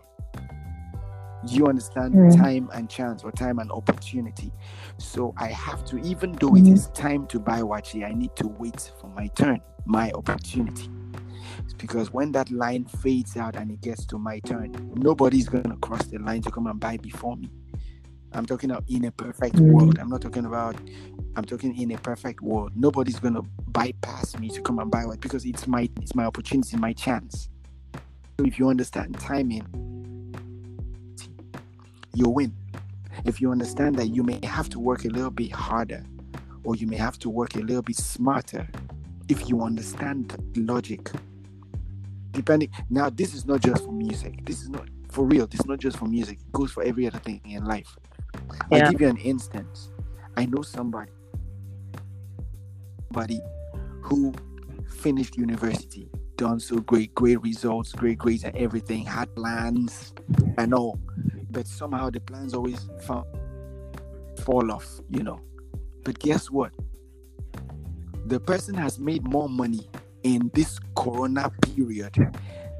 you 1.47 1.67
understand? 1.67 2.13
Mm. 2.13 2.35
time 2.35 2.69
and 2.73 2.89
chance 2.89 3.23
or 3.23 3.31
time 3.31 3.59
and 3.59 3.71
opportunity. 3.71 4.51
So 4.97 5.33
i 5.37 5.47
have 5.47 5.83
to 5.85 5.97
even 5.99 6.33
though 6.33 6.51
mm. 6.51 6.67
it 6.67 6.71
is 6.71 6.87
time 6.89 7.27
to 7.27 7.39
buy 7.39 7.61
waakye 7.61 8.05
i 8.05 8.13
need 8.13 8.35
to 8.37 8.47
wait 8.47 8.91
for 8.99 9.07
my 9.07 9.27
turn 9.27 9.61
my 9.85 10.11
opportunity. 10.11 10.89
It's 11.59 11.73
because 11.73 12.11
when 12.11 12.31
that 12.33 12.49
line 12.51 12.85
fades 12.85 13.37
out 13.37 13.55
and 13.55 13.71
it 13.71 13.81
gets 13.81 14.05
to 14.07 14.17
my 14.17 14.39
turn 14.39 14.73
nobody's 14.95 15.47
going 15.47 15.69
to 15.69 15.77
cross 15.77 16.05
the 16.07 16.19
line 16.19 16.41
to 16.43 16.51
come 16.51 16.67
and 16.67 16.79
buy 16.79 16.97
before 16.97 17.35
me. 17.37 17.49
I'm 18.33 18.45
talking 18.45 18.71
about 18.71 18.83
in 18.89 19.05
a 19.05 19.11
perfect 19.11 19.55
mm. 19.55 19.71
world. 19.71 19.99
I'm 19.99 20.09
not 20.09 20.21
talking 20.21 20.45
about 20.45 20.75
i'm 21.35 21.45
talking 21.45 21.75
in 21.77 21.91
a 21.91 21.97
perfect 21.97 22.41
world. 22.41 22.71
Nobody's 22.75 23.19
going 23.19 23.35
to 23.35 23.43
bypass 23.67 24.37
me 24.39 24.49
to 24.49 24.61
come 24.61 24.79
and 24.79 24.89
buy 24.89 25.05
what 25.05 25.19
because 25.19 25.45
it's 25.45 25.67
my 25.67 25.89
it's 26.01 26.15
my 26.15 26.25
opportunity 26.25 26.77
my 26.77 26.93
chance. 26.93 27.49
So 28.39 28.45
if 28.45 28.59
you 28.59 28.67
understand 28.69 29.17
timing 29.19 29.65
you 32.15 32.29
win. 32.29 32.53
If 33.25 33.39
you 33.39 33.51
understand 33.51 33.95
that 33.95 34.07
you 34.07 34.23
may 34.23 34.39
have 34.43 34.69
to 34.69 34.79
work 34.79 35.05
a 35.05 35.09
little 35.09 35.31
bit 35.31 35.51
harder 35.51 36.03
or 36.63 36.75
you 36.75 36.87
may 36.87 36.97
have 36.97 37.17
to 37.19 37.29
work 37.29 37.55
a 37.55 37.59
little 37.59 37.81
bit 37.81 37.97
smarter, 37.97 38.67
if 39.29 39.49
you 39.49 39.61
understand 39.61 40.35
logic, 40.55 41.11
depending 42.31 42.69
now, 42.89 43.09
this 43.09 43.33
is 43.33 43.45
not 43.45 43.61
just 43.61 43.85
for 43.85 43.91
music, 43.91 44.45
this 44.45 44.61
is 44.61 44.69
not 44.69 44.87
for 45.09 45.25
real, 45.25 45.47
this 45.47 45.61
is 45.61 45.65
not 45.65 45.79
just 45.79 45.97
for 45.97 46.05
music, 46.05 46.39
it 46.39 46.51
goes 46.51 46.71
for 46.71 46.83
every 46.83 47.07
other 47.07 47.19
thing 47.19 47.41
in 47.45 47.63
life. 47.65 47.95
Yeah. 48.71 48.85
I'll 48.85 48.91
give 48.91 49.01
you 49.01 49.07
an 49.07 49.17
instance. 49.17 49.91
I 50.37 50.45
know 50.45 50.61
somebody, 50.61 51.11
somebody 53.07 53.39
who 54.01 54.33
finished 54.89 55.37
university, 55.37 56.09
done 56.35 56.59
so 56.59 56.79
great, 56.79 57.15
great 57.15 57.41
results, 57.41 57.93
great 57.93 58.17
grades 58.17 58.43
and 58.43 58.55
everything, 58.57 59.05
had 59.05 59.33
plans 59.35 60.13
and 60.57 60.73
all 60.73 60.99
but 61.55 61.65
somehow 61.65 62.09
the 62.09 62.19
plans 62.19 62.53
always 62.53 62.89
fall, 63.03 63.25
fall 64.43 64.73
off, 64.73 64.85
you 65.09 65.23
know. 65.23 65.39
But 66.03 66.19
guess 66.19 66.51
what? 66.51 66.73
The 68.25 68.41
person 68.41 68.75
has 68.75 68.99
made 68.99 69.23
more 69.23 69.47
money 69.47 69.89
in 70.23 70.51
this 70.53 70.77
corona 70.97 71.49
period 71.61 72.13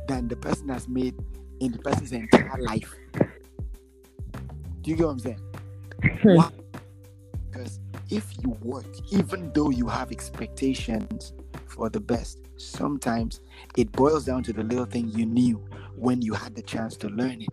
than 0.10 0.28
the 0.28 0.36
person 0.36 0.68
has 0.68 0.90
made 0.90 1.16
in 1.62 1.72
the 1.72 1.80
person's 1.80 2.12
entire 2.12 2.62
life. 2.64 2.94
Do 3.14 4.92
you 4.92 4.98
get 4.98 5.06
what 5.06 5.14
I'm 5.14 5.20
saying? 5.20 5.42
Hmm. 6.04 6.36
Why? 6.36 6.50
Because 7.50 7.80
if 8.10 8.30
you 8.44 8.58
work, 8.62 8.88
even 9.10 9.54
though 9.54 9.70
you 9.70 9.88
have 9.88 10.12
expectations 10.12 11.32
for 11.66 11.90
the 11.90 12.02
best, 12.02 12.40
sometimes 12.58 13.40
it 13.78 13.90
boils 13.94 14.26
down 14.26 14.44
to 14.44 14.52
the 14.52 14.64
little 14.64 14.86
thing 14.86 15.08
you 15.12 15.26
knew 15.26 15.66
when 15.96 16.22
you 16.22 16.34
had 16.34 16.56
the 16.56 16.62
chance 16.62 16.98
to 16.98 17.08
learn 17.08 17.42
it 17.42 17.50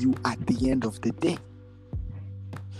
you 0.00 0.14
at 0.24 0.44
the 0.46 0.70
end 0.70 0.84
of 0.84 1.00
the 1.00 1.12
day. 1.12 1.38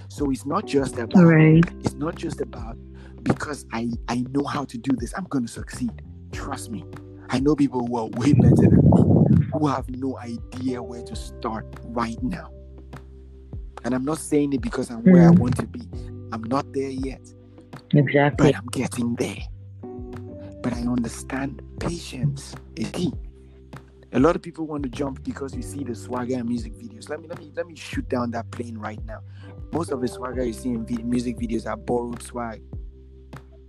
So 0.08 0.30
it's 0.30 0.46
not 0.46 0.66
just 0.66 0.98
about 0.98 1.24
right. 1.24 1.64
it's 1.80 1.94
not 1.94 2.14
just 2.14 2.40
about 2.40 2.76
because 3.22 3.66
I 3.72 3.90
I 4.08 4.24
know 4.30 4.44
how 4.44 4.64
to 4.64 4.78
do 4.78 4.94
this, 4.96 5.12
I'm 5.16 5.24
gonna 5.24 5.48
succeed. 5.48 5.92
Trust 6.32 6.70
me. 6.70 6.84
I 7.30 7.40
know 7.40 7.56
people 7.56 7.86
who 7.86 7.96
are 7.96 8.06
way 8.06 8.32
better 8.32 8.54
than 8.54 8.76
me 8.76 9.46
who 9.52 9.66
have 9.66 9.88
no 9.90 10.18
idea 10.18 10.82
where 10.82 11.02
to 11.02 11.16
start 11.16 11.66
right 11.86 12.22
now. 12.22 12.50
And 13.84 13.94
I'm 13.94 14.04
not 14.04 14.18
saying 14.18 14.52
it 14.52 14.60
because 14.60 14.90
I'm 14.90 15.02
mm. 15.02 15.12
where 15.12 15.28
I 15.28 15.32
hmm. 15.32 15.40
want 15.40 15.56
to 15.58 15.66
be. 15.66 15.82
I'm 16.32 16.44
not 16.44 16.72
there 16.72 16.90
yet. 16.90 17.20
Exactly. 17.92 18.52
But 18.52 18.56
I'm 18.56 18.66
getting 18.66 19.14
there. 19.16 19.38
But 20.62 20.72
I 20.72 20.80
understand 20.80 21.62
patience 21.78 22.54
is 22.76 22.90
key 22.90 23.12
a 24.14 24.20
lot 24.20 24.36
of 24.36 24.42
people 24.42 24.64
want 24.64 24.84
to 24.84 24.88
jump 24.88 25.24
because 25.24 25.54
you 25.56 25.62
see 25.62 25.82
the 25.82 25.94
swagger 25.94 26.36
and 26.36 26.48
music 26.48 26.72
videos. 26.74 27.08
Let 27.08 27.20
me 27.20 27.26
let 27.26 27.38
me 27.40 27.52
let 27.56 27.66
me 27.66 27.74
shoot 27.74 28.08
down 28.08 28.30
that 28.30 28.48
plane 28.52 28.78
right 28.78 29.04
now. 29.04 29.20
Most 29.72 29.90
of 29.90 30.00
the 30.00 30.06
swagger 30.06 30.44
you 30.44 30.52
see 30.52 30.70
in 30.70 30.86
v- 30.86 31.02
music 31.02 31.36
videos 31.36 31.66
are 31.66 31.76
borrowed 31.76 32.22
swag. 32.22 32.62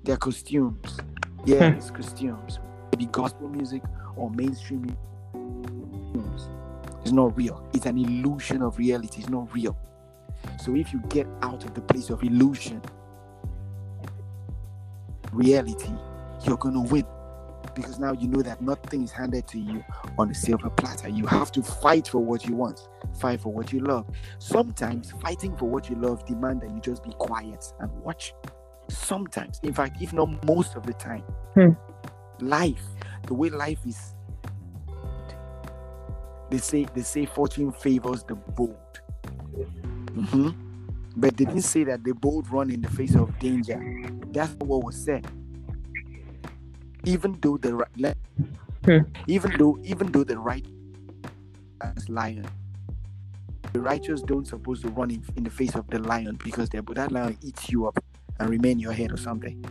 They're 0.03 0.17
costumes. 0.17 0.99
Yeah, 1.45 1.71
hmm. 1.71 1.77
it's 1.77 1.89
costumes. 1.89 2.59
Maybe 2.91 3.07
gospel 3.07 3.49
music 3.49 3.81
or 4.15 4.29
mainstream 4.29 4.83
music. 4.83 6.49
It's 7.01 7.11
not 7.11 7.35
real. 7.35 7.67
It's 7.73 7.87
an 7.87 7.97
illusion 7.97 8.61
of 8.61 8.77
reality. 8.77 9.21
It's 9.21 9.29
not 9.29 9.51
real. 9.51 9.75
So 10.63 10.75
if 10.75 10.93
you 10.93 11.01
get 11.09 11.27
out 11.41 11.63
of 11.63 11.73
the 11.73 11.81
place 11.81 12.11
of 12.11 12.23
illusion, 12.23 12.83
reality, 15.31 15.93
you're 16.45 16.57
gonna 16.57 16.81
win 16.81 17.05
because 17.75 17.99
now 17.99 18.13
you 18.13 18.27
know 18.27 18.41
that 18.41 18.61
nothing 18.61 19.03
is 19.03 19.11
handed 19.11 19.47
to 19.49 19.59
you 19.59 19.83
on 20.17 20.31
a 20.31 20.33
silver 20.33 20.69
platter. 20.69 21.09
You 21.09 21.25
have 21.27 21.51
to 21.51 21.61
fight 21.61 22.07
for 22.07 22.19
what 22.19 22.45
you 22.45 22.55
want, 22.55 22.87
fight 23.19 23.41
for 23.41 23.53
what 23.53 23.71
you 23.71 23.81
love. 23.81 24.07
Sometimes 24.39 25.11
fighting 25.21 25.55
for 25.57 25.69
what 25.69 25.89
you 25.89 25.95
love 25.97 26.25
demand 26.25 26.61
that 26.61 26.71
you 26.71 26.79
just 26.79 27.03
be 27.03 27.11
quiet 27.11 27.63
and 27.79 27.91
watch. 28.01 28.33
Sometimes, 28.87 29.59
in 29.63 29.73
fact, 29.73 30.01
if 30.01 30.13
not 30.13 30.45
most 30.45 30.75
of 30.75 30.85
the 30.85 30.93
time, 30.93 31.23
hmm. 31.53 31.71
life, 32.39 32.83
the 33.27 33.33
way 33.33 33.49
life 33.49 33.79
is, 33.85 34.15
they 36.49 36.57
say 36.59 36.85
they 36.93 37.01
say 37.01 37.25
fortune 37.25 37.71
favors 37.71 38.23
the 38.23 38.35
bold. 38.35 38.77
Mm-hmm. 39.53 40.49
But 41.17 41.37
they 41.37 41.45
didn't 41.45 41.63
say 41.63 41.83
that 41.85 42.03
the 42.03 42.13
bold 42.13 42.49
run 42.51 42.69
in 42.69 42.81
the 42.81 42.89
face 42.89 43.15
of 43.15 43.37
danger. 43.39 43.81
That's 44.31 44.53
what 44.55 44.83
was 44.83 44.95
said 44.95 45.27
even 47.05 47.33
do 47.33 47.57
the 47.57 47.75
right, 47.75 48.17
hmm. 48.85 48.99
even 49.27 49.51
do 49.57 49.79
even 49.83 50.11
though 50.11 50.23
the 50.23 50.37
right 50.37 50.65
as 51.81 52.09
lion, 52.09 52.47
the 53.73 53.79
righteous 53.79 54.21
don't 54.21 54.45
supposed 54.45 54.81
to 54.83 54.89
run 54.89 55.11
in, 55.11 55.23
in 55.35 55.43
the 55.43 55.49
face 55.49 55.75
of 55.75 55.87
the 55.89 55.99
lion 55.99 56.39
because 56.43 56.69
that 56.69 57.11
lion 57.11 57.37
eats 57.41 57.69
you 57.69 57.87
up 57.87 58.03
and 58.39 58.49
remain 58.49 58.79
your 58.79 58.93
head 58.93 59.11
or 59.11 59.17
something. 59.17 59.63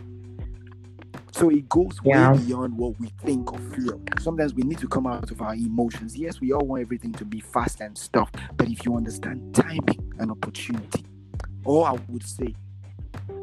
So 1.31 1.49
it 1.49 1.67
goes 1.67 1.99
yeah. 2.03 2.31
way 2.31 2.37
beyond 2.37 2.77
what 2.77 2.97
we 2.97 3.07
think 3.23 3.51
or 3.51 3.59
feel. 3.59 3.99
Sometimes 4.19 4.53
we 4.53 4.63
need 4.63 4.77
to 4.77 4.87
come 4.87 5.05
out 5.05 5.29
of 5.31 5.41
our 5.41 5.53
emotions. 5.53 6.15
Yes, 6.15 6.39
we 6.39 6.53
all 6.53 6.65
want 6.65 6.81
everything 6.81 7.11
to 7.13 7.25
be 7.25 7.41
fast 7.41 7.81
and 7.81 7.97
stuff, 7.97 8.31
but 8.55 8.69
if 8.69 8.85
you 8.85 8.95
understand 8.95 9.53
timing 9.53 10.13
and 10.17 10.31
opportunity, 10.31 11.05
all 11.65 11.83
I 11.83 11.99
would 12.07 12.25
say, 12.25 12.55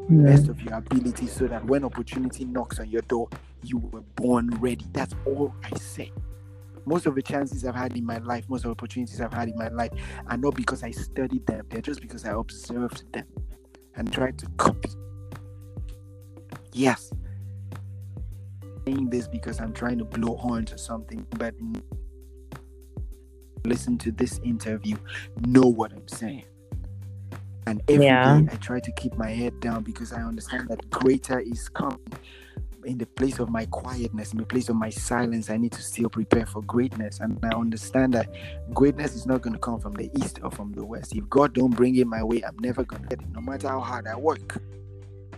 yeah. 0.09 0.25
best 0.25 0.47
of 0.47 0.59
your 0.61 0.73
ability, 0.73 1.27
so 1.27 1.45
that 1.45 1.63
when 1.65 1.83
opportunity 1.83 2.45
knocks 2.45 2.79
on 2.79 2.89
your 2.89 3.03
door, 3.03 3.29
you 3.63 3.77
were 3.77 4.01
born 4.15 4.49
ready. 4.59 4.85
That's 4.93 5.13
all 5.25 5.53
I 5.63 5.77
say. 5.77 6.11
Most 6.85 7.05
of 7.05 7.15
the 7.15 7.21
chances 7.21 7.63
I've 7.65 7.75
had 7.75 7.95
in 7.95 8.05
my 8.05 8.17
life, 8.17 8.49
most 8.49 8.61
of 8.61 8.63
the 8.65 8.71
opportunities 8.71 9.21
I've 9.21 9.33
had 9.33 9.47
in 9.47 9.57
my 9.57 9.69
life 9.69 9.91
are 10.27 10.37
not 10.37 10.55
because 10.55 10.83
I 10.83 10.91
studied 10.91 11.45
them, 11.47 11.65
they're 11.69 11.81
just 11.81 12.01
because 12.01 12.25
I 12.25 12.31
observed 12.31 13.11
them 13.13 13.25
and 13.95 14.11
tried 14.11 14.37
to 14.39 14.47
copy. 14.57 14.89
Yes. 16.73 17.11
I'm 18.61 18.81
saying 18.85 19.09
this 19.09 19.27
because 19.27 19.61
I'm 19.61 19.71
trying 19.71 19.97
to 19.99 20.05
blow 20.05 20.35
horns 20.35 20.73
or 20.73 20.77
something, 20.77 21.25
but 21.37 21.53
listen 23.65 23.97
to 23.99 24.11
this 24.11 24.39
interview, 24.43 24.97
know 25.47 25.61
what 25.61 25.93
I'm 25.93 26.07
saying. 26.07 26.45
And 27.65 27.81
every 27.87 28.07
yeah. 28.07 28.41
day 28.41 28.49
I 28.51 28.55
try 28.57 28.81
to 28.81 28.91
keep 28.93 29.17
my 29.17 29.29
head 29.29 29.57
down 29.61 29.83
because 29.83 30.11
I 30.11 30.21
understand 30.21 30.67
that 30.67 30.89
greater 30.89 31.39
is 31.39 31.69
coming 31.69 31.99
in 32.85 32.97
the 32.97 33.05
place 33.05 33.39
of 33.39 33.49
my 33.49 33.65
quietness, 33.67 34.33
in 34.33 34.39
the 34.39 34.45
place 34.45 34.69
of 34.69 34.75
my 34.75 34.89
silence, 34.89 35.49
I 35.49 35.57
need 35.57 35.71
to 35.73 35.81
still 35.81 36.09
prepare 36.09 36.45
for 36.45 36.61
greatness. 36.63 37.19
And 37.19 37.39
I 37.43 37.55
understand 37.55 38.13
that 38.13 38.29
greatness 38.73 39.15
is 39.15 39.25
not 39.25 39.41
going 39.41 39.53
to 39.53 39.59
come 39.59 39.79
from 39.79 39.93
the 39.93 40.09
east 40.19 40.39
or 40.43 40.51
from 40.51 40.71
the 40.73 40.85
west. 40.85 41.15
If 41.15 41.29
God 41.29 41.53
don't 41.53 41.71
bring 41.75 41.95
it 41.95 42.07
my 42.07 42.23
way, 42.23 42.41
I'm 42.43 42.57
never 42.59 42.83
going 42.83 43.03
to 43.03 43.09
get 43.09 43.21
it, 43.21 43.29
no 43.31 43.41
matter 43.41 43.67
how 43.69 43.79
hard 43.79 44.07
I 44.07 44.15
work. 44.15 44.61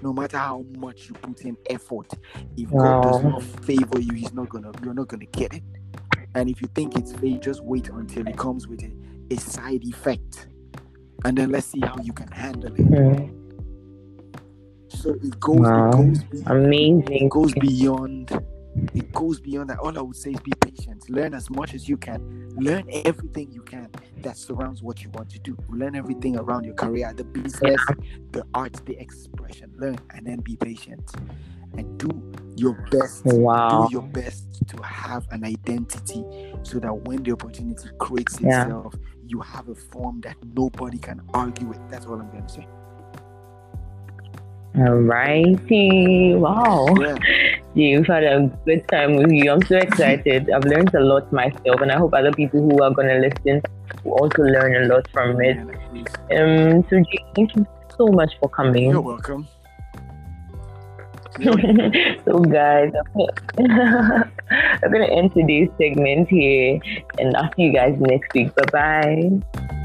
No 0.01 0.13
matter 0.13 0.37
how 0.37 0.65
much 0.77 1.07
you 1.07 1.15
put 1.15 1.41
in 1.41 1.57
effort, 1.69 2.11
if 2.57 2.75
God 2.75 3.01
does 3.01 3.23
not 3.23 3.41
favor 3.41 3.99
you, 3.99 4.13
He's 4.13 4.33
not 4.33 4.49
gonna, 4.49 4.71
you're 4.83 4.93
not 4.93 5.07
gonna 5.07 5.25
get 5.25 5.53
it. 5.53 5.63
And 6.35 6.49
if 6.49 6.61
you 6.61 6.67
think 6.75 6.97
it's 6.97 7.13
fake, 7.13 7.41
just 7.41 7.63
wait 7.63 7.89
until 7.89 8.27
it 8.27 8.37
comes 8.37 8.67
with 8.67 8.83
a, 8.83 8.91
a 9.33 9.37
side 9.39 9.83
effect, 9.85 10.47
and 11.23 11.37
then 11.37 11.49
let's 11.49 11.67
see 11.67 11.79
how 11.79 11.95
you 12.03 12.13
can 12.13 12.27
handle 12.27 12.75
it. 12.75 12.87
So 14.95 15.11
it 15.11 15.39
goes, 15.39 15.59
wow. 15.59 15.89
it 15.89 15.91
goes 15.91 16.23
beyond, 16.23 16.47
amazing. 16.65 17.25
It 17.25 17.29
goes 17.29 17.53
beyond. 17.53 18.41
It 18.93 19.13
goes 19.13 19.39
beyond 19.39 19.69
that. 19.69 19.79
All 19.79 19.97
I 19.97 20.01
would 20.01 20.17
say 20.17 20.31
is 20.31 20.39
be 20.41 20.51
patient. 20.59 21.09
Learn 21.09 21.33
as 21.33 21.49
much 21.49 21.73
as 21.73 21.87
you 21.87 21.95
can. 21.95 22.49
Learn 22.57 22.83
everything 23.05 23.49
you 23.51 23.61
can 23.61 23.89
that 24.21 24.35
surrounds 24.35 24.83
what 24.83 25.01
you 25.01 25.09
want 25.11 25.29
to 25.29 25.39
do. 25.39 25.57
Learn 25.69 25.95
everything 25.95 26.37
around 26.37 26.65
your 26.65 26.73
career, 26.73 27.13
the 27.15 27.23
business, 27.23 27.79
the 28.31 28.43
art, 28.53 28.73
the 28.85 28.99
expression. 28.99 29.71
Learn 29.77 29.97
and 30.13 30.25
then 30.27 30.41
be 30.41 30.57
patient 30.57 31.09
and 31.77 31.97
do 31.97 32.09
your 32.57 32.73
best. 32.91 33.23
Wow. 33.25 33.87
Do 33.87 33.93
your 33.93 34.01
best 34.01 34.67
to 34.67 34.81
have 34.83 35.25
an 35.31 35.45
identity 35.45 36.25
so 36.63 36.79
that 36.79 36.93
when 36.93 37.23
the 37.23 37.31
opportunity 37.31 37.87
creates 37.97 38.41
Yeah. 38.41 38.63
itself, 38.63 38.95
you 39.25 39.39
have 39.39 39.69
a 39.69 39.75
form 39.75 40.19
that 40.21 40.35
nobody 40.53 40.97
can 40.97 41.21
argue 41.33 41.67
with. 41.67 41.79
That's 41.89 42.05
all 42.05 42.19
I'm 42.19 42.29
going 42.29 42.45
to 42.45 42.53
say. 42.53 42.67
Alrighty. 44.75 46.37
Wow. 46.37 46.87
Yeah. 46.99 47.17
We've 47.73 48.07
had 48.07 48.23
a 48.23 48.51
good 48.65 48.87
time 48.89 49.15
with 49.15 49.31
you. 49.31 49.51
I'm 49.51 49.61
so 49.63 49.77
excited. 49.77 50.49
I've 50.51 50.63
learned 50.65 50.93
a 50.95 50.99
lot 50.99 51.31
myself, 51.31 51.81
and 51.81 51.91
I 51.91 51.97
hope 51.97 52.13
other 52.13 52.31
people 52.31 52.61
who 52.61 52.81
are 52.83 52.91
going 52.91 53.07
to 53.07 53.19
listen 53.19 53.61
will 54.03 54.13
also 54.13 54.43
learn 54.43 54.83
a 54.83 54.93
lot 54.93 55.07
from 55.11 55.41
it. 55.41 55.57
Um, 56.31 56.83
so, 56.89 56.99
Jay, 56.99 57.25
thank 57.35 57.55
you 57.55 57.65
so 57.97 58.07
much 58.07 58.33
for 58.39 58.49
coming. 58.49 58.91
You're 58.91 59.01
welcome. 59.01 59.47
so 62.23 62.39
guys 62.39 62.93
I'm 62.95 63.27
I'm 64.47 64.91
gonna 64.91 65.03
end 65.03 65.33
today's 65.33 65.67
segment 65.77 66.29
here 66.29 66.79
and 67.19 67.35
i'll 67.35 67.51
see 67.57 67.63
you 67.63 67.73
guys 67.73 67.97
next 67.99 68.33
week 68.33 68.55
bye 68.55 68.63
bye 68.71 69.81